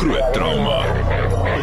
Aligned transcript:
Groot 0.00 0.32
trauma. 0.32 0.80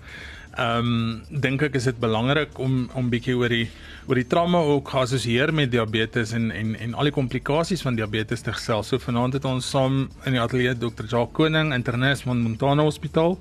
Ehm 0.54 0.86
um, 0.86 1.40
dink 1.42 1.62
ek 1.66 1.74
is 1.74 1.88
dit 1.88 1.96
belangrik 1.98 2.58
om 2.62 2.84
om 2.94 3.08
bietjie 3.10 3.34
oor 3.34 3.50
die 3.50 3.66
oor 4.06 4.20
die 4.20 4.26
trauma 4.30 4.60
ook 4.70 4.92
geassosieer 4.92 5.50
met 5.54 5.72
diabetes 5.72 6.30
en 6.36 6.50
en 6.54 6.74
en 6.78 6.94
al 6.94 7.08
die 7.10 7.14
komplikasies 7.14 7.82
van 7.82 7.96
diabetes 7.98 8.44
te 8.46 8.52
gesels. 8.54 8.92
So 8.92 9.02
vanaand 9.02 9.34
het 9.34 9.48
ons 9.50 9.70
saam 9.70 10.04
in 10.24 10.36
die 10.36 10.40
ateljee 10.40 10.76
Dr. 10.78 11.08
Jacques 11.10 11.34
Koning, 11.34 11.72
internis 11.74 12.22
van 12.22 12.38
Montana 12.38 12.86
Hospitaal. 12.86 13.38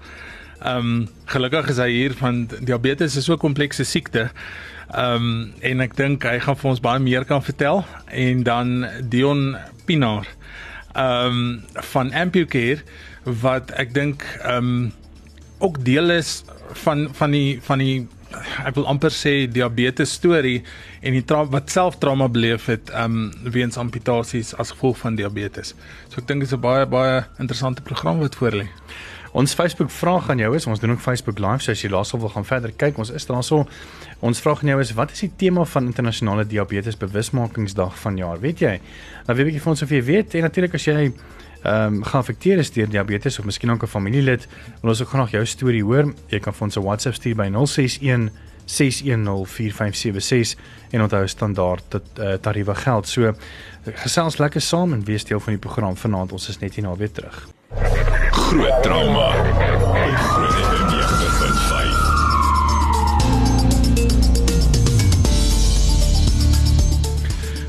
Ehm 0.64 0.78
um, 0.78 1.08
gelukkig 1.26 1.70
is 1.70 1.82
hy 1.84 1.90
hier 1.92 2.18
van 2.18 2.48
diabetes 2.60 3.16
is 3.16 3.26
so 3.26 3.34
'n 3.34 3.46
komplekse 3.46 3.84
siekte. 3.84 4.32
Ehm 4.90 5.16
um, 5.16 5.54
en 5.62 5.82
ek 5.82 5.96
dink 5.96 6.24
hy 6.24 6.40
gaan 6.40 6.58
vir 6.58 6.70
ons 6.70 6.82
baie 6.82 7.00
meer 7.00 7.26
kan 7.26 7.44
vertel 7.44 7.86
en 8.10 8.44
dan 8.44 8.88
Dion 9.10 9.58
Pinaar 9.86 10.26
ehm 10.96 11.28
um, 11.28 11.64
van 11.94 12.14
AmpuCare 12.14 12.82
wat 13.24 13.72
ek 13.72 13.94
dink 13.94 14.26
ehm 14.42 14.58
um, 14.58 14.92
ook 15.64 15.80
deel 15.86 16.12
is 16.20 16.44
van 16.84 17.08
van 17.14 17.32
die 17.32 17.60
van 17.64 17.82
die 17.84 18.08
ek 18.66 18.76
wil 18.78 18.88
amper 18.90 19.14
sê 19.14 19.34
diabetes 19.52 20.16
storie 20.18 20.64
en 21.06 21.16
die 21.16 21.24
wat 21.54 21.72
self 21.72 22.00
trauma 22.02 22.28
beleef 22.28 22.68
het 22.72 22.92
um 22.98 23.32
weens 23.56 23.78
amputasies 23.78 24.54
as 24.60 24.74
gevolg 24.74 24.98
van 25.04 25.16
diabetes. 25.20 25.74
So 26.10 26.22
ek 26.22 26.28
dink 26.28 26.44
dit 26.44 26.50
is 26.50 26.56
'n 26.56 26.62
baie 26.62 26.86
baie 26.86 27.26
interessante 27.40 27.82
program 27.82 28.20
wat 28.20 28.36
voor 28.36 28.52
lê. 28.52 28.68
Ons 29.34 29.54
Facebook 29.54 29.90
vraag 29.90 30.30
aan 30.30 30.38
jou 30.38 30.56
is 30.56 30.68
ons 30.68 30.80
doen 30.80 30.92
ook 30.92 31.00
Facebook 31.00 31.40
live 31.40 31.60
so 31.60 31.72
as 31.72 31.82
jy 31.82 31.90
laasal 31.90 32.20
wil 32.20 32.30
gaan 32.30 32.46
verder 32.46 32.72
kyk 32.72 32.98
ons 32.98 33.10
is 33.10 33.26
daarso. 33.26 33.66
Ons 34.20 34.40
vraag 34.40 34.62
aan 34.62 34.70
jou 34.70 34.82
is 34.82 34.94
wat 34.94 35.12
is 35.12 35.20
die 35.20 35.32
tema 35.38 35.66
van 35.66 35.86
internasionale 35.86 36.46
diabetes 36.46 36.98
bewusmakingsdag 36.98 37.98
vanjaar? 38.00 38.40
Weet 38.40 38.60
jy? 38.60 38.80
Nou 39.28 39.38
weet 39.38 39.56
ek 39.56 39.62
vir 39.62 39.70
ons 39.70 39.82
of 39.82 39.90
jy 39.90 40.04
weet 40.04 40.36
en 40.36 40.42
natuurlik 40.42 40.74
as 40.74 40.86
jy 40.86 41.14
ehm 41.64 41.94
um, 41.94 42.04
geaffekteer 42.04 42.58
is 42.58 42.72
deur 42.72 42.90
diabetes 42.90 43.40
of 43.40 43.46
miskien 43.46 43.72
ook 43.72 43.84
'n 43.84 43.88
familielid, 43.88 44.48
wil 44.82 44.90
ons 44.90 45.02
ook 45.02 45.10
graag 45.10 45.32
jou 45.32 45.46
storie 45.46 45.84
hoor. 45.84 46.14
Jy 46.28 46.40
kan 46.40 46.54
vir 46.54 46.64
ons 46.64 46.78
'n 46.78 46.84
WhatsApp 46.84 47.16
stuur 47.16 47.36
by 47.36 47.50
061 47.50 48.30
6104576 48.66 50.60
en 50.90 51.02
onthou 51.02 51.28
standaard 51.28 51.84
dat 51.90 52.04
uh, 52.20 52.34
tariewe 52.34 52.76
geld. 52.76 53.08
So 53.08 53.34
gesels 53.84 54.38
lekker 54.38 54.62
saam 54.62 54.94
en 54.94 55.04
wees 55.04 55.24
deel 55.26 55.40
van 55.40 55.54
die 55.54 55.60
program 55.60 55.98
vanaand. 55.98 56.32
Ons 56.32 56.50
is 56.50 56.60
net 56.60 56.76
hier 56.76 56.84
na 56.84 56.96
weer 56.96 57.12
terug. 57.12 57.48
Groot 58.32 58.84
trauma. 58.84 60.33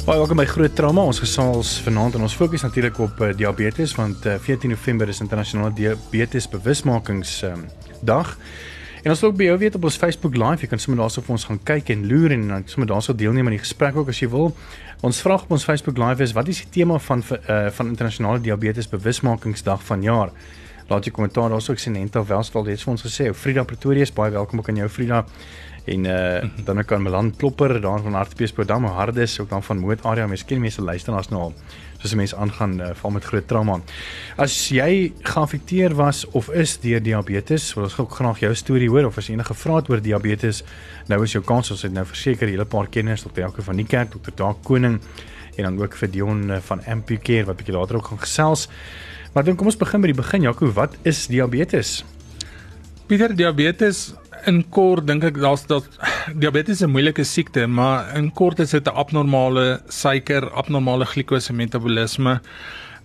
Baie 0.05 0.21
welkom 0.21 0.37
by 0.37 0.45
Groot 0.45 0.75
Trauma. 0.77 1.01
Ons 1.09 1.17
gesels 1.23 1.69
vanaand 1.81 2.19
en 2.19 2.27
ons 2.27 2.35
fokus 2.37 2.61
natuurlik 2.61 2.99
op 3.01 3.23
uh, 3.25 3.31
diabetes 3.33 3.95
want 3.97 4.27
uh, 4.29 4.35
14 4.37 4.69
November 4.69 5.09
is 5.09 5.23
internasionale 5.25 5.73
diabetes 5.73 6.45
bewusmakings 6.53 7.31
um, 7.49 7.63
dag. 8.05 8.35
En 9.01 9.15
ons 9.15 9.23
wil 9.25 9.33
ook 9.33 9.39
by 9.39 9.47
jou 9.47 9.55
weet 9.63 9.79
op 9.79 9.87
ons 9.89 9.97
Facebook 9.97 10.37
live, 10.37 10.61
jy 10.61 10.69
kan 10.69 10.83
sommer 10.85 11.01
daarso 11.01 11.25
vir 11.25 11.39
ons 11.39 11.49
gaan 11.49 11.63
kyk 11.73 11.95
en 11.97 12.05
loer 12.11 12.37
en 12.37 12.45
dan 12.53 12.69
sommer 12.69 12.93
daarso 12.93 13.17
deelneem 13.17 13.49
aan 13.49 13.57
die 13.57 13.63
gesprek 13.63 13.97
ook 13.97 14.13
as 14.13 14.21
jy 14.21 14.29
wil. 14.29 14.53
Ons 15.01 15.23
vraag 15.25 15.49
op 15.49 15.57
ons 15.57 15.65
Facebook 15.65 15.97
live 15.97 16.29
is 16.29 16.37
wat 16.37 16.53
is 16.53 16.61
die 16.67 16.69
tema 16.83 17.01
van 17.09 17.25
uh, 17.25 17.57
van 17.73 17.95
internasionale 17.95 18.45
diabetes 18.45 18.93
bewusmakingsdag 18.93 19.89
vanjaar? 19.89 20.37
Laat 20.93 21.09
jy 21.09 21.15
kommentaar 21.17 21.49
daarso 21.49 21.73
ek 21.73 21.81
sien 21.81 21.97
Nenta 21.97 22.21
Welsval 22.29 22.69
het 22.69 22.85
vir 22.85 22.93
ons 22.93 23.09
gesê. 23.09 23.33
Frida 23.33 23.65
Pretorius, 23.65 24.13
baie 24.13 24.37
welkom 24.37 24.61
ook 24.61 24.69
aan 24.69 24.85
jou 24.85 24.93
Frida 24.93 25.25
en 25.85 26.05
uh, 26.05 26.65
dan 26.65 26.85
kan 26.85 27.03
Milan 27.03 27.37
Klopper 27.37 27.81
daar 27.81 28.01
van 28.03 28.15
Hartbeespoortdam 28.15 28.85
Hardes 28.85 29.41
ook 29.41 29.49
dan 29.49 29.63
van 29.63 29.79
Moot 29.79 30.05
area 30.05 30.27
miskien 30.27 30.61
mense 30.61 30.83
luister 30.83 31.15
as 31.15 31.29
nou 31.29 31.41
al 31.43 31.53
soos 31.99 32.15
mense 32.15 32.37
aangaan 32.37 32.81
uh, 32.81 32.91
val 33.01 33.11
met 33.11 33.25
groot 33.25 33.47
trauma. 33.49 33.79
As 34.37 34.53
jy 34.69 35.13
geaffekteer 35.23 35.95
was 35.97 36.25
of 36.37 36.49
is 36.53 36.77
deur 36.81 37.03
diabetes, 37.03 37.71
wil 37.77 37.89
ons 37.89 37.99
ook 37.99 38.17
graag 38.17 38.41
jou 38.45 38.53
storie 38.55 38.89
hoor 38.93 39.09
of 39.09 39.19
as 39.21 39.29
enige 39.33 39.57
vrae 39.57 39.81
het 39.81 39.91
oor 39.93 40.03
diabetes, 40.05 40.63
nou 41.09 41.23
is 41.25 41.37
jou 41.37 41.45
kans 41.45 41.73
ons 41.73 41.85
het 41.85 41.93
nou 41.93 42.05
verseker 42.09 42.49
hele 42.49 42.65
paar 42.65 42.89
kenners 42.89 43.25
tot 43.25 43.39
elke 43.39 43.65
van 43.65 43.81
die 43.81 43.89
kerk 43.89 44.13
Dr. 44.13 44.37
Daak 44.37 44.65
Koning 44.65 45.01
en 45.57 45.63
dan 45.69 45.79
ook 45.81 45.97
vir 46.01 46.11
Dion 46.11 46.49
uh, 46.51 46.63
van 46.65 46.85
AmpuCare 46.85 47.49
wat 47.49 47.61
bietjie 47.61 47.77
later 47.77 48.01
ook 48.01 48.13
gaan 48.13 48.25
gesels. 48.25 48.69
Maar 49.35 49.45
dan 49.45 49.57
kom 49.57 49.67
ons 49.67 49.79
begin 49.79 50.01
by 50.01 50.13
die 50.13 50.21
begin 50.21 50.49
Jaco, 50.49 50.73
wat 50.73 50.97
is 51.09 51.27
diabetes? 51.27 52.03
Pieter, 53.05 53.35
diabetes 53.37 54.15
in 54.49 54.63
kort 54.73 55.05
dink 55.05 55.27
ek 55.29 55.37
daar's 55.37 55.67
dat 55.69 55.85
diabetes 56.41 56.81
'n 56.81 56.89
moeilike 56.89 57.25
siekte, 57.25 57.67
maar 57.67 58.17
in 58.17 58.31
kort 58.33 58.59
is 58.65 58.71
dit 58.71 58.87
'n 58.89 58.97
abnormale 58.97 59.83
suiker, 59.89 60.51
abnormale 60.51 61.05
glikose 61.05 61.53
metabolisme. 61.53 62.41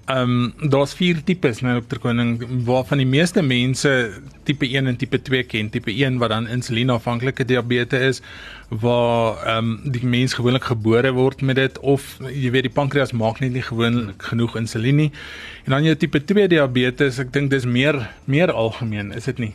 Ehm 0.10 0.54
um, 0.64 0.70
daar's 0.70 0.94
vier 0.94 1.20
tipes 1.24 1.60
nou 1.62 1.74
dokter 1.74 2.00
Koning 2.00 2.40
waarvan 2.66 2.98
die 2.98 3.06
meeste 3.06 3.42
mense 3.42 4.22
tipe 4.44 4.66
1 4.66 4.88
en 4.88 4.96
tipe 4.96 5.22
2 5.22 5.44
ken. 5.44 5.70
Tipe 5.70 5.92
1 5.92 6.18
wat 6.18 6.30
dan 6.30 6.48
insulienafhanklike 6.48 7.46
diabetes 7.46 8.02
is 8.02 8.22
waar 8.70 9.38
ehm 9.46 9.58
um, 9.58 9.92
die 9.92 10.06
mens 10.06 10.34
gewoonlik 10.34 10.64
gebore 10.64 11.12
word 11.12 11.42
met 11.42 11.56
dit 11.56 11.80
of 11.80 12.18
jy 12.32 12.52
weet 12.52 12.64
die 12.64 12.78
pankreas 12.80 13.12
maak 13.12 13.40
net 13.40 13.52
nie 13.52 13.62
gewoonlik 13.62 14.24
genoeg 14.32 14.56
insulien 14.56 14.96
nie. 14.96 15.12
En 15.66 15.72
dan 15.72 15.84
jy 15.84 15.96
tipe 15.96 16.24
2 16.24 16.48
diabetes, 16.48 17.20
ek 17.20 17.34
dink 17.34 17.52
dis 17.52 17.66
meer 17.66 18.10
meer 18.26 18.52
algemeen, 18.52 19.12
is 19.12 19.26
dit 19.26 19.38
nie? 19.38 19.54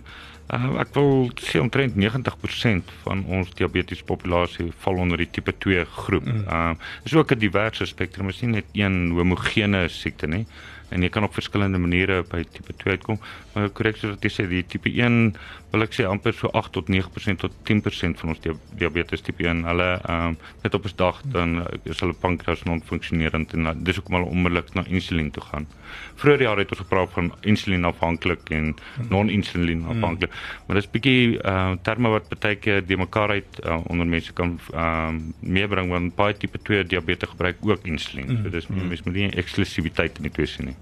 Uh, 0.53 0.77
ek 0.83 0.93
wil 0.93 1.31
sê 1.41 1.57
omtrent 1.63 1.97
90% 1.97 2.91
van 3.07 3.23
ons 3.33 3.49
diabetiese 3.57 4.05
populasie 4.05 4.69
val 4.85 5.01
onder 5.01 5.23
die 5.23 5.31
tipe 5.33 5.55
2 5.57 5.87
groep. 6.05 6.27
Mm. 6.29 6.45
Uh 6.45 6.75
is 7.05 7.15
ook 7.15 7.33
'n 7.33 7.39
diverse 7.39 7.87
spektrum, 7.87 8.29
is 8.29 8.43
nie 8.43 8.51
net 8.61 8.67
een 8.73 9.11
homogene 9.17 9.89
siekte 9.89 10.27
nie 10.27 10.47
en 10.95 11.03
jy 11.03 11.11
kan 11.11 11.27
op 11.27 11.35
verskillende 11.35 11.79
maniere 11.81 12.23
by 12.31 12.45
tipe 12.55 12.75
2 12.83 12.97
uitkom. 12.99 13.19
Maar 13.55 13.71
korrek 13.75 13.99
soos 13.99 14.15
wat 14.15 14.27
jy 14.27 14.33
sê, 14.33 14.47
die 14.51 14.63
tipe 14.67 14.91
1 14.91 15.35
wil 15.75 15.87
ek 15.87 15.95
sê 15.97 16.07
amper 16.09 16.35
so 16.37 16.51
8 16.55 16.73
tot 16.77 16.91
9% 16.93 17.41
tot 17.43 17.55
10% 17.69 18.21
van 18.21 18.33
ons 18.33 18.43
diabetes 18.79 19.25
tipe 19.27 19.47
1, 19.47 19.65
hulle 19.69 19.89
ehm 19.99 20.35
um, 20.35 20.37
net 20.63 20.75
op 20.75 20.87
'n 20.87 20.97
dag 20.97 21.21
dan 21.37 21.67
is 21.85 22.01
hulle 22.01 22.15
pankreas 22.15 22.63
non-funksionerend 22.63 23.55
en 23.55 23.85
dis 23.85 23.97
hoekom 23.97 24.15
hulle 24.19 24.31
onmiddellik 24.31 24.75
na 24.75 24.85
insulien 24.87 25.31
toe 25.31 25.43
gaan. 25.43 25.67
Vroeger 26.15 26.43
jare 26.43 26.61
het 26.61 26.71
ons 26.71 26.81
gepraat 26.81 27.11
van 27.13 27.33
insulien 27.41 27.85
afhanklik 27.85 28.51
en 28.51 28.75
non-insulien 29.09 29.85
afhanklik. 29.85 30.31
Mm. 30.31 30.65
Maar 30.67 30.77
dis 30.81 30.91
bietjie 30.91 31.39
ehm 31.41 31.73
uh, 31.73 31.77
terme 31.83 32.09
wat 32.09 32.29
baie 32.41 32.57
keer 32.57 32.87
die 32.87 32.97
mekaar 32.97 33.31
uit 33.31 33.61
uh, 33.65 33.81
onder 33.87 34.07
mense 34.07 34.33
kan 34.33 34.59
ehm 34.73 35.09
um, 35.09 35.35
meebring 35.41 35.91
want 35.91 36.15
baie 36.15 36.37
tipe 36.37 36.59
2 36.63 36.85
diabetes 36.85 37.29
gebruik 37.29 37.57
ook 37.61 37.85
insulien. 37.85 38.31
Mm. 38.31 38.43
So 38.43 38.51
dis 38.51 38.67
mm. 38.67 38.89
mens 38.89 39.03
moet 39.03 39.15
nie 39.15 39.31
eksklusiwiteit 39.31 40.17
in 40.17 40.23
die 40.23 40.33
twee 40.33 40.47
sien 40.47 40.67
nie. 40.67 40.77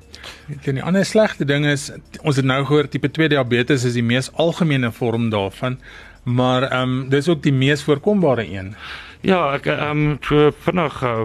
En 0.62 0.74
die 0.74 0.82
ander 0.82 1.04
slegte 1.04 1.44
ding 1.44 1.66
is 1.66 1.90
ons 2.22 2.36
het 2.36 2.44
nou 2.44 2.64
gehoor 2.64 2.88
tipe 2.88 3.10
2 3.10 3.28
diabetes 3.28 3.84
is 3.84 3.96
die 3.98 4.06
mees 4.06 4.30
algemene 4.32 4.81
vorm 4.90 5.30
daarvan, 5.30 5.78
maar 6.22 6.62
ehm 6.62 6.82
um, 6.82 7.08
dis 7.08 7.28
ook 7.28 7.42
die 7.42 7.52
mees 7.52 7.82
voorkombare 7.82 8.46
een. 8.50 8.74
Ja, 9.20 9.52
ek 9.54 9.66
ehm 9.66 9.98
um, 9.98 10.16
so 10.20 10.50
vinnig 10.64 11.02
uh, 11.02 11.22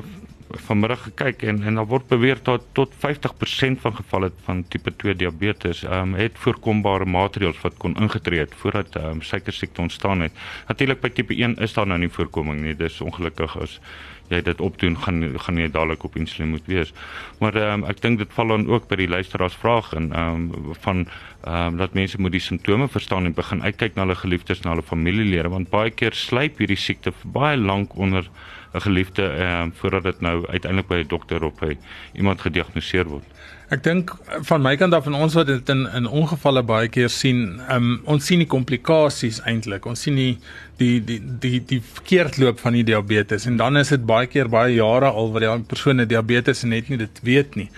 vanmiddag 0.50 1.02
gekyk 1.04 1.44
en 1.44 1.64
en 1.64 1.76
daar 1.76 1.88
word 1.88 2.08
beweer 2.08 2.40
dat 2.44 2.64
tot 2.72 2.94
50% 2.94 3.82
van 3.84 3.96
gevalle 3.96 4.32
van 4.46 4.64
tipe 4.68 4.96
2 4.96 5.16
diabetes 5.16 5.84
ehm 5.84 6.14
um, 6.14 6.14
het 6.14 6.38
voorkombare 6.38 7.06
maatreëls 7.06 7.62
wat 7.62 7.78
kon 7.78 7.96
ingetree 7.96 8.40
het 8.40 8.54
voordat 8.56 8.96
ehm 8.96 9.06
um, 9.06 9.22
suikersiekte 9.22 9.82
ontstaan 9.82 10.22
het. 10.22 10.32
Natuurlik 10.68 11.02
by 11.02 11.10
tipe 11.10 11.36
1 11.36 11.56
is 11.56 11.74
daar 11.74 11.88
nou 11.88 12.00
nie 12.00 12.10
voorkoming 12.10 12.62
nie. 12.62 12.76
Dis 12.76 13.02
ongelukkig 13.02 13.58
as 13.62 13.80
jy 14.28 14.42
dit 14.44 14.62
opdoen 14.62 14.98
gaan 15.00 15.22
gaan 15.40 15.58
jy 15.58 15.70
dadelik 15.72 16.04
op 16.04 16.16
insulien 16.16 16.50
moet 16.50 16.66
wees. 16.68 16.94
Maar 17.40 17.56
ehm 17.56 17.84
um, 17.84 17.90
ek 17.90 18.02
dink 18.02 18.20
dit 18.20 18.34
val 18.34 18.48
dan 18.48 18.68
ook 18.68 18.88
by 18.88 18.96
die 18.96 19.08
luisteraars 19.08 19.56
vraag 19.56 19.94
en 19.94 20.12
ehm 20.12 20.52
um, 20.52 20.76
van 20.80 21.08
ehm 21.44 21.68
um, 21.68 21.78
dat 21.78 21.94
mense 21.94 22.22
moet 22.22 22.32
die 22.32 22.44
simptome 22.44 22.88
verstaan 22.88 23.26
en 23.26 23.34
begin 23.34 23.64
uitkyk 23.64 23.96
na 23.96 24.02
hulle 24.02 24.16
geliefdes 24.16 24.64
en 24.64 24.70
hulle 24.70 24.84
familielede 24.84 25.50
want 25.50 25.70
baie 25.70 25.92
keer 25.92 26.14
sluip 26.14 26.58
hierdie 26.58 26.80
siekte 26.80 27.14
baie 27.24 27.58
lank 27.58 27.96
onder 27.96 28.30
'n 28.78 28.86
geliefde 28.90 29.24
ehm 29.24 29.62
um, 29.62 29.74
voordat 29.76 30.04
dit 30.04 30.22
nou 30.22 30.48
uiteindelik 30.48 30.88
by 30.88 31.02
'n 31.04 31.08
dokter 31.08 31.44
op 31.44 31.60
by 31.60 31.78
iemand 32.14 32.42
gediagnoseer 32.42 33.06
word. 33.06 33.26
Ek 33.68 33.82
dink 33.84 34.14
van 34.48 34.62
my 34.64 34.78
kant 34.80 34.94
af 34.96 35.04
van 35.04 35.16
ons 35.16 35.34
wat 35.36 35.50
dit 35.50 35.70
in 35.70 35.82
in 35.96 36.06
ongevalle 36.08 36.64
baie 36.64 36.88
keer 36.88 37.10
sien, 37.10 37.60
um, 37.70 38.00
ons 38.06 38.26
sien 38.26 38.40
die 38.40 38.48
komplikasies 38.48 39.42
eintlik. 39.44 39.86
Ons 39.86 40.02
sien 40.08 40.16
die 40.16 40.38
die 40.80 41.04
die 41.04 41.20
die 41.40 41.60
die 41.60 41.82
verkeerdloop 41.82 42.60
van 42.64 42.74
die 42.74 42.86
diabetes 42.88 43.46
en 43.46 43.58
dan 43.58 43.78
is 43.78 43.92
dit 43.92 44.06
baie 44.06 44.28
keer 44.32 44.48
baie 44.48 44.74
jare 44.74 45.12
al 45.12 45.32
wat 45.36 45.42
die 45.44 45.68
persoon 45.68 45.98
het 45.98 46.10
diabetes 46.10 46.64
en 46.64 46.70
net 46.70 46.90
nie 46.90 46.98
dit 46.98 47.20
weet 47.24 47.56
nie. 47.56 47.70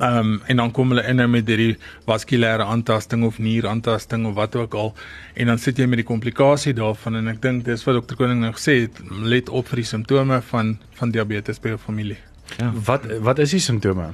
Ehm 0.00 0.18
um, 0.18 0.42
en 0.46 0.56
dan 0.56 0.70
kom 0.72 0.88
hulle 0.88 1.02
in 1.04 1.18
nou 1.20 1.26
met 1.28 1.48
hierdie 1.48 1.74
vaskulêre 2.08 2.64
aantasting 2.64 3.24
of 3.26 3.38
nieraantasting 3.38 4.24
of 4.26 4.34
wat 4.34 4.56
ook 4.56 4.74
al 4.74 4.94
en 5.34 5.50
dan 5.52 5.58
sit 5.60 5.76
jy 5.76 5.84
met 5.86 6.00
die 6.00 6.06
komplikasie 6.08 6.72
daarvan 6.72 7.18
en 7.20 7.28
ek 7.28 7.42
dink 7.44 7.66
dis 7.66 7.84
wat 7.84 7.98
dokter 7.98 8.16
Koning 8.16 8.40
nou 8.40 8.52
gesê 8.56 8.78
het, 8.86 9.02
let 9.10 9.52
op 9.52 9.68
vir 9.68 9.82
die 9.82 9.90
simptome 9.90 10.40
van 10.52 10.78
van 10.96 11.12
diabetes 11.12 11.60
by 11.60 11.74
jou 11.74 11.82
familie. 11.84 12.16
Ja. 12.56 12.72
Wat 12.88 13.04
wat 13.20 13.44
is 13.44 13.52
die 13.58 13.60
simptome? 13.60 14.08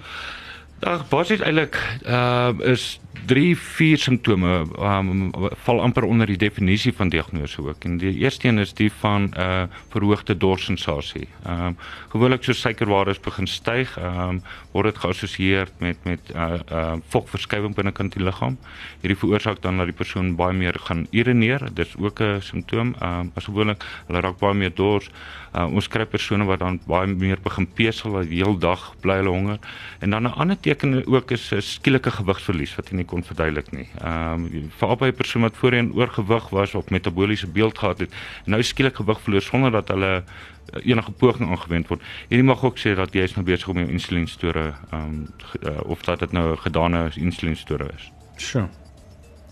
Daar 0.83 1.07
basies 1.11 1.41
eintlik 1.41 1.79
uh 2.03 2.51
is 2.73 2.97
3 3.25 3.57
4 3.57 3.99
simptome 3.99 4.67
um 4.79 5.31
val 5.65 5.81
amper 5.81 6.05
onder 6.05 6.27
die 6.27 6.37
definisie 6.37 6.93
van 6.95 7.09
diagnose 7.09 7.63
ook. 7.63 7.85
En 7.85 7.97
die 7.99 8.15
eerste 8.19 8.49
een 8.49 8.59
is 8.59 8.75
die 8.75 8.91
van 8.93 9.33
uh 9.39 9.63
verhoogde 9.89 10.37
dorssensasie. 10.37 11.29
Um 11.47 11.77
gewoonlik 12.09 12.45
so 12.45 12.53
suikerwaardes 12.53 13.21
begin 13.21 13.47
styg, 13.47 13.97
um 13.99 14.43
word 14.73 14.93
dit 14.93 14.99
geassosieer 14.99 15.69
met 15.79 16.05
met 16.05 16.21
uh 16.35 16.61
uh 16.73 16.93
vogverskywing 17.09 17.75
binnekant 17.75 18.13
die 18.13 18.23
liggaam. 18.23 18.59
Hierdie 19.01 19.19
veroorsaak 19.19 19.63
dan 19.63 19.77
dat 19.77 19.87
die 19.87 19.97
persoon 19.97 20.37
baie 20.37 20.55
meer 20.55 20.79
gaan 20.89 21.07
urineer. 21.11 21.69
Dis 21.75 21.97
ook 21.97 22.21
'n 22.21 22.41
simptoom. 22.41 22.95
Um 23.03 23.33
as 23.35 23.45
gewoonlik 23.45 23.85
hulle 24.07 24.21
raak 24.21 24.39
baie 24.39 24.55
meer 24.55 24.75
dors. 24.75 25.11
Uh, 25.57 25.65
ons 25.73 25.87
kry 25.89 26.05
persone 26.05 26.45
wat 26.45 26.61
dan 26.61 26.77
baie 26.85 27.09
meer 27.09 27.41
begin 27.41 27.65
pesel, 27.79 28.19
die 28.29 28.43
hele 28.43 28.59
dag 28.61 28.91
bly 29.01 29.15
hulle 29.23 29.33
honger. 29.33 29.61
En 30.05 30.11
dan 30.13 30.29
'n 30.29 30.37
ander 30.37 30.61
teken 30.61 31.07
ook 31.07 31.31
is 31.31 31.53
'n 31.53 31.63
skielike 31.63 32.11
gewigsverlies 32.11 32.77
wat 32.77 32.93
nie 32.93 33.06
kon 33.07 33.25
verduidelik 33.25 33.71
nie. 33.73 33.89
Ehm 34.01 34.45
um, 34.45 34.71
veral 34.79 34.97
by 34.97 35.07
'n 35.07 35.15
persoon 35.15 35.43
wat 35.43 35.57
voorheen 35.57 35.93
oorgewig 35.95 36.49
was 36.49 36.75
of 36.75 36.91
metaboliese 36.91 37.47
beeld 37.47 37.79
gehad 37.79 37.99
het, 37.99 38.15
nou 38.45 38.63
skielik 38.63 38.97
gewig 38.97 39.21
verloor 39.21 39.43
sonder 39.43 39.71
dat 39.71 39.89
hulle 39.89 40.25
eh, 40.73 40.87
enige 40.91 41.13
poging 41.13 41.51
aangewend 41.51 41.89
word. 41.89 42.03
Hierdie 42.29 42.47
mag 42.47 42.65
ook 42.65 42.79
sê 42.79 42.95
dat 42.95 43.15
jy 43.15 43.23
is 43.23 43.35
nou 43.35 43.45
besig 43.45 43.69
om 43.69 43.79
jou 43.79 43.91
insulienstore 43.91 44.75
ehm 44.91 45.03
um, 45.03 45.29
uh, 45.63 45.81
of 45.85 46.03
dat 46.03 46.19
dit 46.19 46.33
nou 46.33 46.53
'n 46.53 46.59
gedane 46.59 47.11
insulienstore 47.15 47.91
is. 47.97 48.13
Sure. 48.37 48.69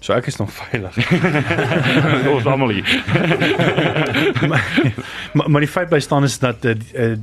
So 0.04 0.12
ek 0.12 0.26
is 0.28 0.36
nog 0.36 0.50
veilig. 0.52 0.96
Ons 2.34 2.44
almal 2.44 2.74
hier. 2.76 2.88
maar, 4.50 5.46
maar 5.48 5.64
die 5.64 5.70
feit 5.70 5.88
bly 5.88 6.00
staan 6.04 6.26
is 6.28 6.36
dat 6.42 6.66
uh, 6.68 6.74
uh, 6.92 7.14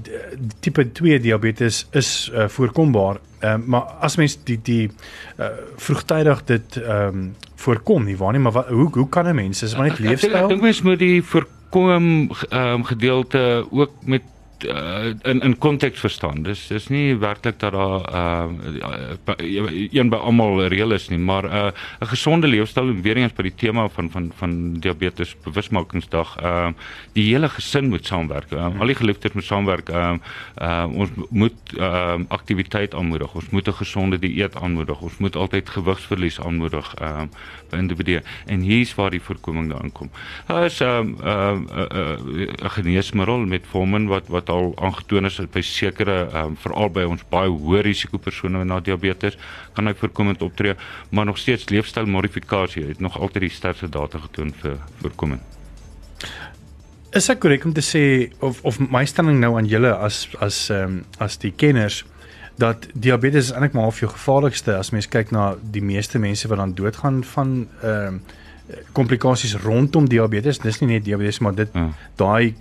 tipe 0.65 0.87
2 0.97 1.19
diabetes 1.21 1.83
is 1.93 2.09
uh, 2.33 2.47
voorkombaar. 2.49 3.21
Uh, 3.41 3.53
maar 3.65 3.99
as 4.01 4.17
mens 4.17 4.39
die 4.49 4.57
die 4.65 4.87
uh, 4.89 5.51
vroegtydig 5.77 6.41
dit 6.49 6.81
ehm 6.81 7.21
um, 7.21 7.31
voorkom 7.61 8.07
nie 8.09 8.15
waar 8.17 8.33
nie, 8.33 8.41
maar 8.41 8.55
wat, 8.55 8.71
hoe 8.73 8.87
hoe 8.89 9.09
kan 9.09 9.27
'n 9.29 9.35
mens 9.37 9.61
is 9.61 9.75
maar 9.77 9.91
net 9.91 9.99
leefstyl? 10.01 10.33
Ek 10.33 10.47
dink 10.49 10.61
mens 10.65 10.81
moet 10.81 10.99
die 10.99 11.21
voorkom 11.21 12.31
ehm 12.49 12.81
um, 12.81 12.83
gedeelte 12.89 13.65
ook 13.69 13.93
met 14.01 14.25
uh, 14.63 15.13
in 15.21 15.41
in 15.41 15.57
konteks 15.57 15.99
verstaan. 15.99 16.43
Dis 16.43 16.67
dis 16.67 16.87
nie 16.87 17.15
werklik 17.15 17.59
dat 17.59 17.71
daar 17.71 18.01
uh 18.13 18.45
een 19.91 20.09
by 20.09 20.17
almal 20.17 20.67
reël 20.67 20.91
is 20.91 21.09
nie, 21.09 21.19
maar 21.19 21.43
'n 21.43 21.53
uh, 21.53 21.71
'n 21.99 22.07
gesonde 22.07 22.47
leefstyl 22.47 22.93
weer 23.01 23.17
eens 23.17 23.33
by 23.33 23.43
die 23.43 23.55
tema 23.55 23.87
van 23.89 24.11
van 24.11 24.31
van 24.35 24.73
diabetes 24.73 25.35
bewusmakingsdag, 25.43 26.37
uh 26.43 26.67
die 27.13 27.33
hele 27.33 27.49
gesin 27.49 27.89
moet 27.89 28.05
saamwerk. 28.05 28.51
Uh, 28.51 28.79
al 28.79 28.87
die 28.87 28.95
geliefdes 28.95 29.33
moet 29.33 29.43
saamwerk. 29.43 29.89
Uh, 29.89 30.13
uh 30.61 30.85
ons 30.93 31.09
moet 31.29 31.57
uh 31.77 32.19
aktiwiteit 32.27 32.93
aanmoedig. 32.93 33.33
Ons 33.35 33.49
moet 33.49 33.67
'n 33.67 33.73
gesonde 33.73 34.19
dieet 34.19 34.55
aanmoedig. 34.55 35.01
Ons 35.01 35.17
moet 35.17 35.35
altyd 35.35 35.69
gewigsverlies 35.69 36.39
aanmoedig 36.39 36.95
uh 37.01 37.21
by 37.69 37.77
individue. 37.77 38.21
En 38.45 38.59
hier's 38.59 38.95
waar 38.95 39.09
die 39.09 39.21
voorkoming 39.21 39.69
daarin 39.71 39.91
kom. 39.91 40.09
Daar 40.47 40.65
is 40.65 40.79
'n 40.79 40.83
um, 40.83 41.17
uh 41.23 41.51
'n 41.51 41.67
uh, 41.75 42.39
uh, 42.39 42.47
geneesmiddel 42.57 43.37
met 43.37 43.65
formin 43.65 44.07
wat 44.07 44.27
wat 44.27 44.49
al 44.51 44.73
aangetoon 44.77 45.29
is 45.29 45.39
by 45.53 45.63
sekere 45.65 46.17
um, 46.41 46.57
veral 46.59 46.91
by 46.93 47.05
ons 47.09 47.23
baie 47.31 47.49
hoë 47.49 47.83
risiko 47.87 48.19
persone 48.21 48.63
met 48.63 48.85
diabetes 48.85 49.37
kan 49.75 49.87
hy 49.87 49.95
voorkomend 49.97 50.41
optree, 50.41 50.75
maar 51.09 51.25
nog 51.25 51.39
steeds 51.41 51.69
leefstylmodifikasie 51.69 52.85
het 52.91 52.99
nog 52.99 53.17
altyd 53.19 53.47
die 53.47 53.55
sterkste 53.55 53.89
data 53.89 54.19
getoon 54.19 54.53
vir 54.61 54.77
voorkoming. 55.01 55.41
Is 57.11 57.27
ek 57.29 57.41
korrek 57.43 57.65
om 57.67 57.73
te 57.75 57.83
sê 57.83 58.03
of 58.39 58.61
of 58.63 58.79
my 58.79 59.03
stelling 59.05 59.41
nou 59.41 59.55
aan 59.59 59.67
julle 59.67 59.91
as 59.97 60.27
as 60.39 60.69
ehm 60.71 61.01
um, 61.01 61.03
as 61.19 61.37
die 61.41 61.51
kenners 61.51 62.05
dat 62.61 62.87
diabetes 62.93 63.49
is 63.49 63.51
eintlik 63.51 63.73
maar 63.73 63.89
half 63.89 63.99
jou 63.99 64.11
gevaarlikste 64.11 64.75
as 64.77 64.91
mens 64.95 65.09
kyk 65.09 65.31
na 65.35 65.55
die 65.75 65.83
meeste 65.83 66.19
mense 66.19 66.47
wat 66.47 66.61
dan 66.61 66.75
doodgaan 66.77 67.23
van 67.33 67.57
ehm 67.81 68.07
um, 68.13 68.21
komplikasies 68.95 69.57
rondom 69.59 70.05
diabetes. 70.07 70.61
Dis 70.63 70.79
nie 70.79 70.93
net 70.93 71.03
diabetes 71.03 71.41
maar 71.43 71.55
dit 71.55 71.69
ja. 71.73 71.89
daai 72.15 72.55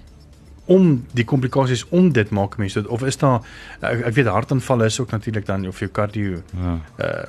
om 0.71 0.87
die 1.19 1.27
komplikasies 1.27 1.83
om 1.91 2.13
dit 2.15 2.31
maak 2.31 2.57
mense 2.61 2.83
of 2.89 3.03
is 3.09 3.19
daar 3.19 3.41
ek, 3.81 4.07
ek 4.11 4.15
weet 4.15 4.31
hartaanvalle 4.31 4.87
is 4.91 5.01
ook 5.03 5.11
natuurlik 5.17 5.47
dan 5.49 5.67
of 5.67 5.83
jou 5.83 5.91
kardio 5.91 6.43
ja. 6.55 6.79
uh 7.03 7.29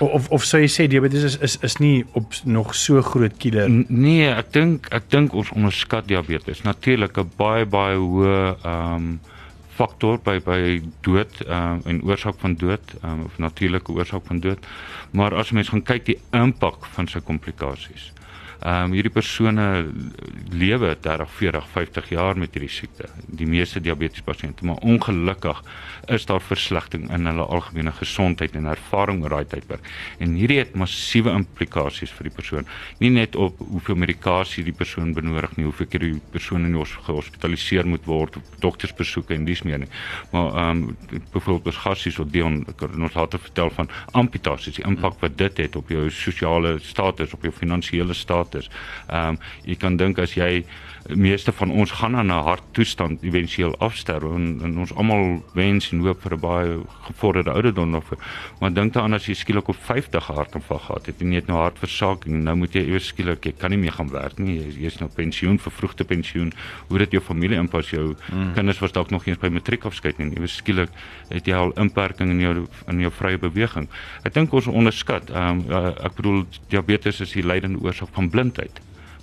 of 0.00 0.28
of 0.32 0.44
sou 0.48 0.60
jy 0.62 0.68
sê 0.72 0.86
diabetes 0.88 1.24
is 1.28 1.36
is 1.44 1.56
is 1.66 1.76
nie 1.80 2.04
op 2.16 2.36
nog 2.44 2.74
so 2.74 3.02
groot 3.04 3.36
killer? 3.42 3.68
Nee 3.88 4.30
ek 4.32 4.52
dink 4.54 4.88
ek 4.96 5.10
dink 5.12 5.34
ons 5.36 5.50
onderskat 5.56 6.08
diabetes. 6.08 6.62
Natuurlik 6.64 7.18
'n 7.18 7.30
baie 7.36 7.66
baie 7.66 7.96
hoë 7.96 8.38
ehm 8.64 8.94
um, 8.94 9.20
faktor 9.76 10.18
by 10.24 10.38
by 10.44 10.80
dood 11.04 11.42
ehm 11.46 11.80
um, 11.80 11.82
en 11.84 12.02
oorsaak 12.02 12.40
van 12.40 12.54
dood 12.54 12.94
um, 13.04 13.24
of 13.24 13.38
natuurlike 13.38 13.92
oorsaak 13.92 14.24
van 14.26 14.40
dood. 14.40 14.66
Maar 15.10 15.34
as 15.34 15.50
mens 15.50 15.68
gaan 15.68 15.82
kyk 15.82 16.06
die 16.06 16.18
impak 16.32 16.86
van 16.96 17.08
sy 17.08 17.20
komplikasies 17.20 18.12
Ehm 18.60 18.90
um, 18.90 18.92
hierdie 18.92 19.12
persone 19.12 19.88
lewe 20.52 20.90
30, 21.00 21.30
40, 21.32 21.68
50 21.72 22.08
jaar 22.12 22.36
met 22.36 22.52
hierdie 22.52 22.68
siekte. 22.68 23.06
Die 23.24 23.46
meeste 23.48 23.80
diabetes 23.80 24.20
pasiënte, 24.20 24.66
maar 24.68 24.82
ongelukkig 24.84 25.62
is 26.12 26.26
daar 26.28 26.44
verslegting 26.44 27.06
in 27.08 27.24
hulle 27.24 27.46
algemene 27.48 27.92
gesondheid 27.96 28.58
en 28.58 28.68
ervaring 28.68 29.22
oor 29.24 29.32
daai 29.32 29.48
tydperk. 29.48 29.88
En 30.20 30.34
hierdie 30.36 30.58
het 30.58 30.74
massiewe 30.76 31.32
implikasies 31.32 32.12
vir 32.18 32.28
die 32.28 32.34
persoon. 32.36 32.68
Nie 33.00 33.10
net 33.14 33.38
op 33.40 33.62
hoeveel 33.62 33.96
medikasie 34.02 34.66
die 34.66 34.76
persoon 34.76 35.14
benodig 35.16 35.56
nie, 35.56 35.64
hoeveel 35.64 35.88
keer 35.88 36.04
die 36.04 36.20
persoon 36.36 36.68
in 36.68 36.76
die 36.76 36.84
gehospitaliseer 37.06 37.88
moet 37.88 38.04
word, 38.04 38.36
doktersbesoeke 38.60 39.38
en 39.38 39.48
dis 39.48 39.64
meer 39.64 39.86
nie. 39.86 39.90
Maar 40.34 40.52
ehm 40.66 40.84
um, 40.84 41.24
byvoorbeeld 41.32 41.72
as 41.72 41.80
gassies 41.86 42.20
of 42.20 42.28
Dion 42.28 42.60
ons 42.76 43.16
later 43.16 43.40
vertel 43.40 43.72
van 43.72 43.88
amputasies, 44.12 44.76
die 44.76 44.84
impak 44.84 45.16
wat 45.24 45.40
dit 45.40 45.64
het 45.64 45.80
op 45.80 45.88
jou 45.88 46.10
sosiale 46.12 46.76
status, 46.84 47.32
op 47.32 47.48
jou 47.48 47.56
finansiële 47.56 48.12
status 48.12 48.48
status. 48.50 48.70
Ehm 49.08 49.28
um, 49.28 49.38
jy 49.64 49.76
kan 49.76 49.96
dink 49.96 50.18
as 50.18 50.34
jy 50.34 50.64
meeste 51.08 51.52
van 51.52 51.70
ons 51.70 51.90
gaan 51.90 52.16
aan 52.16 52.26
'n 52.26 52.44
harttoestand 52.44 53.22
éventueel 53.22 53.74
afsterf 53.78 54.22
en, 54.22 54.60
en 54.62 54.78
ons 54.78 54.94
almal 54.94 55.42
wens 55.54 55.90
en 55.92 55.98
hoop 56.00 56.22
vir 56.22 56.34
'n 56.34 56.40
baie 56.40 56.78
gevorderde 57.02 57.50
ouderdom 57.50 57.90
nog. 57.90 58.04
Maar 58.60 58.72
dink 58.72 58.92
daaraan 58.92 59.14
as 59.14 59.26
jy 59.26 59.34
skielik 59.34 59.68
op 59.68 59.76
50 59.76 60.26
hartaanval 60.26 60.78
gehad 60.78 61.06
het 61.06 61.20
en 61.20 61.28
jy 61.28 61.34
het 61.34 61.46
nou 61.46 61.58
hartversaking 61.58 62.34
en 62.34 62.42
nou 62.42 62.56
moet 62.56 62.72
jy 62.72 62.82
eers 62.82 63.06
skielik 63.06 63.44
jy 63.44 63.52
kan 63.52 63.70
nie 63.70 63.78
meer 63.78 63.92
gaan 63.92 64.10
werk 64.10 64.38
nie. 64.38 64.58
Jy, 64.58 64.80
jy 64.80 64.86
is 64.86 64.98
nou 64.98 65.10
pensioen, 65.14 65.58
vervroegde 65.58 66.04
pensioen. 66.04 66.52
Hoe 66.88 66.98
dit 66.98 67.10
jou 67.10 67.22
familie 67.22 67.58
impas 67.58 67.90
jou 67.90 68.16
mm. 68.32 68.52
kinders 68.54 68.78
was 68.78 68.92
dalk 68.92 69.10
nog 69.10 69.26
eens 69.26 69.38
by 69.38 69.48
matriekafskeid 69.48 70.18
en 70.18 70.32
eers 70.38 70.56
skielik 70.56 70.90
het 71.28 71.46
jy 71.46 71.54
al 71.54 71.72
inperking 71.72 72.30
in 72.30 72.40
jou 72.40 72.66
in 72.86 73.00
jou 73.00 73.10
vrye 73.10 73.38
beweging. 73.38 73.88
Ek 74.22 74.34
dink 74.34 74.52
ons 74.52 74.66
onderskat. 74.66 75.30
Ehm 75.30 75.48
um, 75.50 75.64
uh, 75.70 76.04
ek 76.04 76.14
bedoel 76.16 76.44
diabetes 76.68 77.20
is 77.20 77.32
die 77.32 77.42
leidende 77.42 77.80
oorsaak 77.80 78.08
van 78.12 78.30
blindheid 78.40 78.80